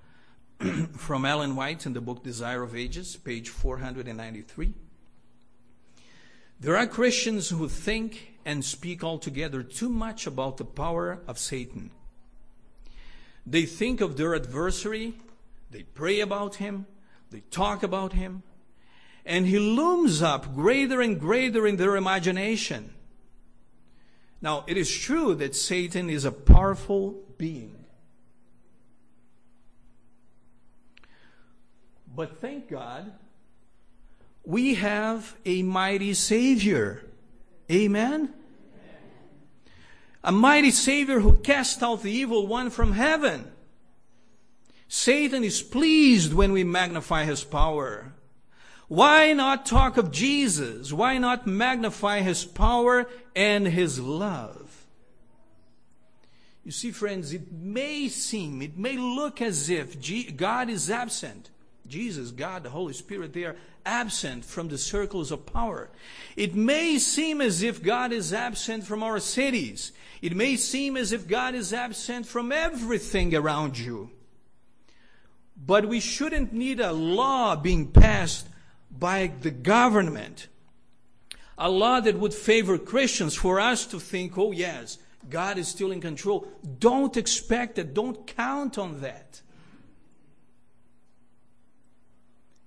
from 0.96 1.24
Ellen 1.24 1.56
White 1.56 1.84
in 1.84 1.92
the 1.92 2.00
book 2.00 2.22
Desire 2.22 2.62
of 2.62 2.74
Ages, 2.74 3.16
page 3.16 3.48
493. 3.48 4.72
There 6.62 6.76
are 6.76 6.86
Christians 6.86 7.48
who 7.48 7.68
think 7.68 8.34
and 8.44 8.64
speak 8.64 9.02
altogether 9.02 9.64
too 9.64 9.88
much 9.88 10.28
about 10.28 10.58
the 10.58 10.64
power 10.64 11.18
of 11.26 11.36
Satan. 11.36 11.90
They 13.44 13.66
think 13.66 14.00
of 14.00 14.16
their 14.16 14.36
adversary, 14.36 15.14
they 15.72 15.82
pray 15.82 16.20
about 16.20 16.54
him, 16.56 16.86
they 17.32 17.40
talk 17.50 17.82
about 17.82 18.12
him, 18.12 18.44
and 19.26 19.44
he 19.44 19.58
looms 19.58 20.22
up 20.22 20.54
greater 20.54 21.00
and 21.00 21.18
greater 21.18 21.66
in 21.66 21.78
their 21.78 21.96
imagination. 21.96 22.94
Now, 24.40 24.64
it 24.68 24.76
is 24.76 24.88
true 24.88 25.34
that 25.34 25.56
Satan 25.56 26.08
is 26.08 26.24
a 26.24 26.30
powerful 26.30 27.24
being. 27.38 27.86
But 32.06 32.40
thank 32.40 32.70
God 32.70 33.12
we 34.44 34.74
have 34.74 35.36
a 35.44 35.62
mighty 35.62 36.14
Savior. 36.14 37.04
Amen? 37.70 38.34
A 40.24 40.32
mighty 40.32 40.70
Savior 40.70 41.20
who 41.20 41.36
cast 41.36 41.82
out 41.82 42.02
the 42.02 42.10
evil 42.10 42.46
one 42.46 42.70
from 42.70 42.92
heaven. 42.92 43.50
Satan 44.88 45.42
is 45.42 45.62
pleased 45.62 46.34
when 46.34 46.52
we 46.52 46.64
magnify 46.64 47.24
his 47.24 47.42
power. 47.44 48.12
Why 48.88 49.32
not 49.32 49.64
talk 49.64 49.96
of 49.96 50.12
Jesus? 50.12 50.92
Why 50.92 51.16
not 51.16 51.46
magnify 51.46 52.20
his 52.20 52.44
power 52.44 53.08
and 53.34 53.66
his 53.66 53.98
love? 53.98 54.86
You 56.62 56.72
see, 56.72 56.90
friends, 56.90 57.32
it 57.32 57.50
may 57.50 58.08
seem, 58.08 58.60
it 58.60 58.76
may 58.76 58.96
look 58.96 59.40
as 59.40 59.70
if 59.70 60.36
God 60.36 60.68
is 60.68 60.90
absent. 60.90 61.50
Jesus, 61.92 62.30
God, 62.30 62.62
the 62.62 62.70
Holy 62.70 62.94
Spirit, 62.94 63.34
they 63.34 63.44
are 63.44 63.56
absent 63.84 64.46
from 64.46 64.68
the 64.68 64.78
circles 64.78 65.30
of 65.30 65.44
power. 65.44 65.90
It 66.36 66.54
may 66.54 66.98
seem 66.98 67.42
as 67.42 67.62
if 67.62 67.82
God 67.82 68.12
is 68.12 68.32
absent 68.32 68.84
from 68.84 69.02
our 69.02 69.20
cities. 69.20 69.92
It 70.22 70.34
may 70.34 70.56
seem 70.56 70.96
as 70.96 71.12
if 71.12 71.28
God 71.28 71.54
is 71.54 71.74
absent 71.74 72.24
from 72.24 72.50
everything 72.50 73.34
around 73.34 73.78
you. 73.78 74.10
But 75.54 75.86
we 75.86 76.00
shouldn't 76.00 76.54
need 76.54 76.80
a 76.80 76.92
law 76.92 77.56
being 77.56 77.88
passed 77.92 78.48
by 78.90 79.32
the 79.42 79.50
government. 79.50 80.48
A 81.58 81.68
law 81.68 82.00
that 82.00 82.18
would 82.18 82.32
favor 82.32 82.78
Christians 82.78 83.34
for 83.34 83.60
us 83.60 83.84
to 83.88 84.00
think, 84.00 84.38
oh 84.38 84.52
yes, 84.52 84.96
God 85.28 85.58
is 85.58 85.68
still 85.68 85.92
in 85.92 86.00
control. 86.00 86.48
Don't 86.78 87.18
expect 87.18 87.76
that. 87.76 87.92
Don't 87.92 88.26
count 88.26 88.78
on 88.78 89.02
that. 89.02 89.42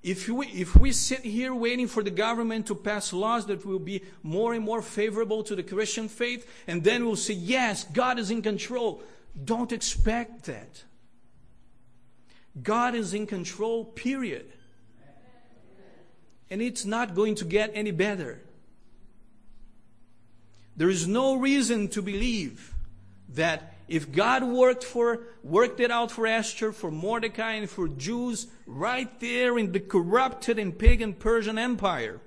If 0.06 0.30
we, 0.30 0.46
if 0.50 0.76
we 0.76 0.92
sit 0.92 1.22
here 1.22 1.52
waiting 1.52 1.88
for 1.88 2.04
the 2.04 2.12
government 2.12 2.68
to 2.68 2.76
pass 2.76 3.12
laws 3.12 3.48
that 3.48 3.66
will 3.66 3.80
be 3.80 4.04
more 4.22 4.54
and 4.54 4.64
more 4.64 4.84
favorable 4.84 5.42
to 5.46 5.56
the 5.56 5.64
Christian 5.64 6.10
faith, 6.10 6.48
and 6.68 6.84
then 6.84 7.04
we'll 7.04 7.16
say, 7.16 7.34
yes, 7.34 7.86
God 7.86 8.20
is 8.20 8.30
in 8.30 8.44
control, 8.44 9.02
don't 9.44 9.72
expect 9.72 10.44
that. 10.44 10.84
God 12.62 12.94
is 12.94 13.16
in 13.16 13.26
control, 13.26 13.84
period. 13.84 14.46
And 16.52 16.62
it's 16.62 16.86
not 16.86 17.16
going 17.16 17.34
to 17.36 17.46
get 17.46 17.72
any 17.74 17.90
better. 17.90 18.44
There 20.78 20.92
is 20.92 21.08
no 21.08 21.36
reason 21.36 21.88
to 21.90 22.04
believe 22.04 22.76
that 23.30 23.74
if 23.88 24.12
God 24.12 24.44
worked 24.44 24.84
for 24.84 25.24
worked 25.44 25.80
it 25.80 25.92
out 25.92 26.12
for 26.12 26.26
Esther, 26.26 26.72
for 26.72 26.92
Mordecai, 26.92 27.54
and 27.54 27.70
for 27.70 27.88
Jews 27.88 28.48
right 28.66 29.20
there 29.20 29.58
in 29.58 29.72
the 29.72 29.80
corrupted 29.80 30.58
and 30.58 30.78
pagan 30.78 31.14
Persian 31.14 31.58
Empire, 31.58 32.20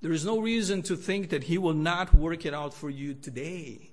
there 0.00 0.12
is 0.12 0.24
no 0.24 0.38
reason 0.38 0.82
to 0.82 0.96
think 0.96 1.30
that 1.30 1.44
He 1.44 1.58
will 1.58 1.74
not 1.74 2.14
work 2.14 2.44
it 2.44 2.54
out 2.54 2.74
for 2.74 2.90
you 2.90 3.14
today. 3.14 3.90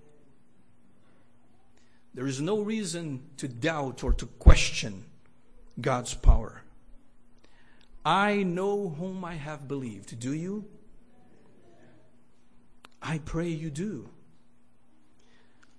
There 2.14 2.28
is 2.28 2.42
no 2.42 2.60
reason 2.60 3.22
to 3.38 3.48
doubt 3.48 4.04
or 4.04 4.12
to 4.14 4.26
question 4.26 5.06
God's 5.80 6.14
power. 6.14 6.64
I 8.04 8.44
know 8.44 8.90
whom 8.90 9.24
I 9.24 9.36
have 9.36 9.68
believed. 9.68 10.20
Do 10.20 10.34
you? 10.34 10.66
I 13.02 13.20
pray 13.20 13.48
you 13.48 13.70
do. 13.70 14.10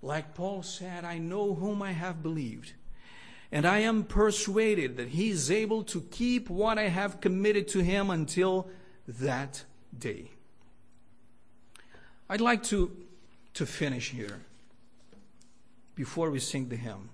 Like 0.03 0.35
Paul 0.35 0.65
said, 0.65 1.05
I 1.05 1.19
know 1.19 1.55
whom 1.55 1.81
I 1.81 1.93
have 1.93 2.23
believed, 2.23 2.73
and 3.53 3.65
I 3.65 3.79
am 3.79 4.03
persuaded 4.03 4.97
that 4.97 5.09
he 5.09 5.31
is 5.31 5.51
able 5.51 5.85
to 5.85 6.01
keep 6.11 6.51
what 6.51 6.77
I 6.77 6.89
have 6.89 7.21
committed 7.21 7.69
to 7.69 7.81
him 7.81 8.11
until 8.11 8.69
that 9.07 9.65
day. 9.97 10.31
I'd 12.29 12.41
like 12.41 12.65
to, 12.65 12.91
to 13.55 13.65
finish 13.65 14.11
here 14.11 14.41
before 15.95 16.31
we 16.31 16.41
sing 16.41 16.69
the 16.69 16.77
hymn, 16.77 17.11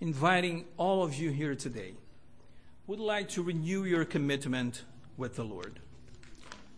inviting 0.00 0.66
all 0.76 1.02
of 1.02 1.14
you 1.14 1.30
here 1.30 1.54
today 1.54 1.94
would 2.86 3.00
like 3.00 3.30
to 3.30 3.42
renew 3.42 3.84
your 3.84 4.04
commitment 4.04 4.84
with 5.16 5.36
the 5.36 5.44
Lord. 5.44 5.80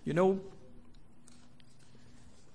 You 0.04 0.14
know, 0.14 0.40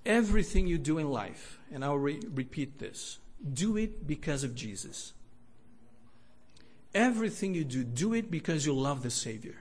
everything 0.05 0.67
you 0.67 0.77
do 0.77 0.97
in 0.97 1.09
life, 1.09 1.59
and 1.71 1.83
I'll 1.83 1.97
re- 1.97 2.21
repeat 2.33 2.79
this 2.79 3.19
do 3.53 3.75
it 3.77 4.05
because 4.05 4.43
of 4.43 4.53
Jesus. 4.53 5.13
Everything 6.93 7.55
you 7.55 7.63
do, 7.63 7.83
do 7.83 8.13
it 8.13 8.29
because 8.29 8.65
you 8.65 8.73
love 8.73 9.01
the 9.01 9.09
Savior. 9.09 9.55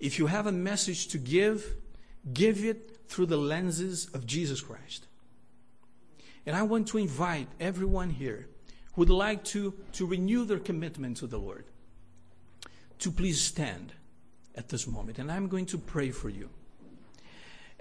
If 0.00 0.18
you 0.18 0.26
have 0.26 0.46
a 0.46 0.52
message 0.52 1.08
to 1.08 1.18
give, 1.18 1.74
give 2.32 2.64
it 2.64 2.98
through 3.08 3.26
the 3.26 3.36
lenses 3.36 4.06
of 4.14 4.26
Jesus 4.26 4.60
Christ. 4.60 5.06
And 6.46 6.56
I 6.56 6.62
want 6.62 6.88
to 6.88 6.98
invite 6.98 7.46
everyone 7.60 8.10
here 8.10 8.48
who 8.94 9.02
would 9.02 9.10
like 9.10 9.44
to, 9.44 9.74
to 9.92 10.06
renew 10.06 10.44
their 10.44 10.58
commitment 10.58 11.18
to 11.18 11.26
the 11.26 11.38
Lord 11.38 11.66
to 12.98 13.10
please 13.10 13.40
stand 13.40 13.92
at 14.54 14.68
this 14.68 14.86
moment. 14.86 15.18
And 15.18 15.30
I'm 15.30 15.48
going 15.48 15.66
to 15.66 15.78
pray 15.78 16.10
for 16.10 16.28
you. 16.28 16.48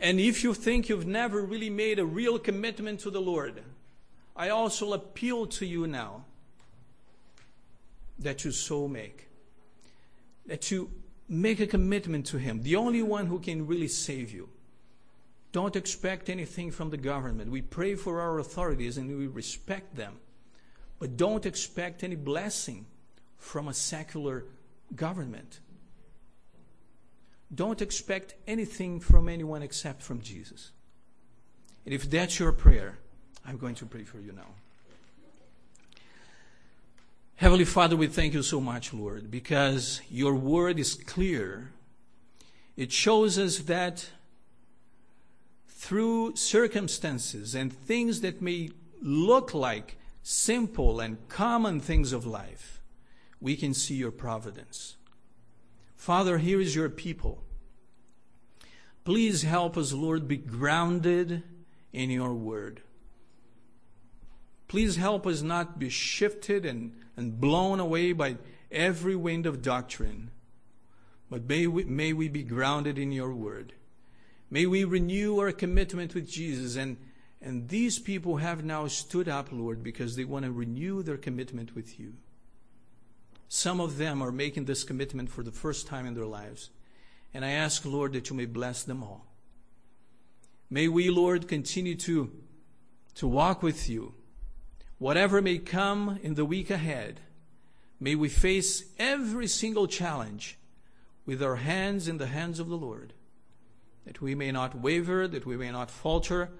And 0.01 0.19
if 0.19 0.43
you 0.43 0.55
think 0.55 0.89
you've 0.89 1.05
never 1.05 1.43
really 1.43 1.69
made 1.69 1.99
a 1.99 2.05
real 2.05 2.39
commitment 2.39 2.99
to 3.01 3.11
the 3.11 3.21
Lord, 3.21 3.61
I 4.35 4.49
also 4.49 4.93
appeal 4.93 5.45
to 5.45 5.65
you 5.65 5.85
now 5.85 6.25
that 8.17 8.43
you 8.43 8.51
so 8.51 8.87
make. 8.87 9.27
That 10.47 10.71
you 10.71 10.89
make 11.29 11.59
a 11.59 11.67
commitment 11.67 12.25
to 12.27 12.39
Him, 12.39 12.63
the 12.63 12.75
only 12.75 13.03
one 13.03 13.27
who 13.27 13.39
can 13.39 13.67
really 13.67 13.87
save 13.87 14.33
you. 14.33 14.49
Don't 15.51 15.75
expect 15.75 16.29
anything 16.29 16.71
from 16.71 16.89
the 16.89 16.97
government. 16.97 17.51
We 17.51 17.61
pray 17.61 17.93
for 17.93 18.21
our 18.21 18.39
authorities 18.39 18.97
and 18.97 19.19
we 19.19 19.27
respect 19.27 19.95
them. 19.95 20.17
But 20.97 21.15
don't 21.15 21.45
expect 21.45 22.03
any 22.03 22.15
blessing 22.15 22.87
from 23.37 23.67
a 23.67 23.73
secular 23.73 24.45
government. 24.95 25.59
Don't 27.53 27.81
expect 27.81 28.35
anything 28.47 28.99
from 28.99 29.27
anyone 29.27 29.61
except 29.61 30.01
from 30.01 30.21
Jesus. 30.21 30.71
And 31.85 31.93
if 31.93 32.09
that's 32.09 32.39
your 32.39 32.51
prayer, 32.51 32.97
I'm 33.45 33.57
going 33.57 33.75
to 33.75 33.85
pray 33.85 34.03
for 34.03 34.19
you 34.19 34.31
now. 34.31 34.47
Heavenly 37.35 37.65
Father, 37.65 37.95
we 37.95 38.07
thank 38.07 38.33
you 38.35 38.43
so 38.43 38.61
much, 38.61 38.93
Lord, 38.93 39.31
because 39.31 39.99
your 40.09 40.35
word 40.35 40.77
is 40.77 40.93
clear. 40.93 41.71
It 42.77 42.91
shows 42.91 43.39
us 43.39 43.57
that 43.59 44.07
through 45.67 46.35
circumstances 46.35 47.55
and 47.55 47.73
things 47.73 48.21
that 48.21 48.43
may 48.43 48.69
look 49.01 49.55
like 49.55 49.97
simple 50.21 50.99
and 50.99 51.17
common 51.29 51.79
things 51.79 52.13
of 52.13 52.27
life, 52.27 52.79
we 53.39 53.55
can 53.55 53.73
see 53.73 53.95
your 53.95 54.11
providence. 54.11 54.97
Father, 56.01 56.39
here 56.39 56.59
is 56.59 56.75
your 56.75 56.89
people. 56.89 57.43
Please 59.03 59.43
help 59.43 59.77
us, 59.77 59.93
Lord, 59.93 60.27
be 60.27 60.35
grounded 60.35 61.43
in 61.93 62.09
your 62.09 62.33
word. 62.33 62.81
Please 64.67 64.95
help 64.95 65.27
us 65.27 65.43
not 65.43 65.77
be 65.77 65.89
shifted 65.89 66.65
and, 66.65 66.93
and 67.15 67.39
blown 67.39 67.79
away 67.79 68.13
by 68.13 68.37
every 68.71 69.15
wind 69.15 69.45
of 69.45 69.61
doctrine, 69.61 70.31
but 71.29 71.47
may 71.47 71.67
we, 71.67 71.83
may 71.83 72.13
we 72.13 72.27
be 72.29 72.41
grounded 72.41 72.97
in 72.97 73.11
your 73.11 73.35
word. 73.35 73.73
May 74.49 74.65
we 74.65 74.83
renew 74.83 75.37
our 75.37 75.51
commitment 75.51 76.15
with 76.15 76.27
Jesus. 76.27 76.77
And, 76.77 76.97
and 77.43 77.69
these 77.69 77.99
people 77.99 78.37
have 78.37 78.65
now 78.65 78.87
stood 78.87 79.29
up, 79.29 79.49
Lord, 79.51 79.83
because 79.83 80.15
they 80.15 80.25
want 80.25 80.45
to 80.45 80.51
renew 80.51 81.03
their 81.03 81.17
commitment 81.17 81.75
with 81.75 81.99
you. 81.99 82.15
Some 83.53 83.81
of 83.81 83.97
them 83.97 84.21
are 84.21 84.31
making 84.31 84.63
this 84.63 84.85
commitment 84.85 85.29
for 85.29 85.43
the 85.43 85.51
first 85.51 85.85
time 85.85 86.05
in 86.05 86.13
their 86.13 86.25
lives. 86.25 86.69
And 87.33 87.43
I 87.43 87.49
ask, 87.49 87.83
Lord, 87.83 88.13
that 88.13 88.29
you 88.29 88.35
may 88.37 88.45
bless 88.45 88.81
them 88.81 89.03
all. 89.03 89.25
May 90.69 90.87
we, 90.87 91.09
Lord, 91.09 91.49
continue 91.49 91.95
to, 91.95 92.31
to 93.15 93.27
walk 93.27 93.61
with 93.61 93.89
you. 93.89 94.13
Whatever 94.99 95.41
may 95.41 95.57
come 95.57 96.17
in 96.23 96.35
the 96.35 96.45
week 96.45 96.69
ahead, 96.69 97.19
may 97.99 98.15
we 98.15 98.29
face 98.29 98.85
every 98.97 99.47
single 99.47 99.85
challenge 99.85 100.57
with 101.25 101.43
our 101.43 101.57
hands 101.57 102.07
in 102.07 102.19
the 102.19 102.27
hands 102.27 102.57
of 102.57 102.69
the 102.69 102.77
Lord. 102.77 103.11
That 104.05 104.21
we 104.21 104.33
may 104.33 104.53
not 104.53 104.79
waver, 104.79 105.27
that 105.27 105.45
we 105.45 105.57
may 105.57 105.71
not 105.71 105.91
falter, 105.91 106.51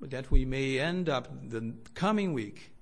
but 0.00 0.10
that 0.12 0.30
we 0.30 0.46
may 0.46 0.78
end 0.78 1.10
up 1.10 1.28
the 1.50 1.74
coming 1.92 2.32
week 2.32 2.72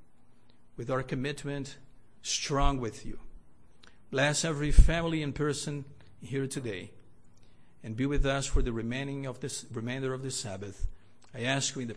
with 0.76 0.88
our 0.88 1.02
commitment 1.02 1.78
strong 2.22 2.78
with 2.78 3.04
you. 3.04 3.18
Bless 4.10 4.44
every 4.44 4.70
family 4.70 5.22
and 5.22 5.34
person 5.34 5.84
here 6.20 6.46
today 6.46 6.90
and 7.82 7.96
be 7.96 8.06
with 8.06 8.24
us 8.24 8.46
for 8.46 8.62
the 8.62 8.72
remaining 8.72 9.26
of 9.26 9.40
this 9.40 9.66
remainder 9.72 10.12
of 10.14 10.22
the 10.22 10.30
Sabbath. 10.30 10.86
I 11.34 11.42
ask 11.42 11.74
you 11.74 11.82
in 11.82 11.88
the 11.88 11.96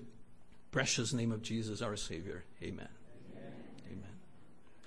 precious 0.72 1.14
name 1.14 1.32
of 1.32 1.42
Jesus 1.42 1.82
our 1.82 1.96
Savior. 1.96 2.44
Amen. 2.62 2.99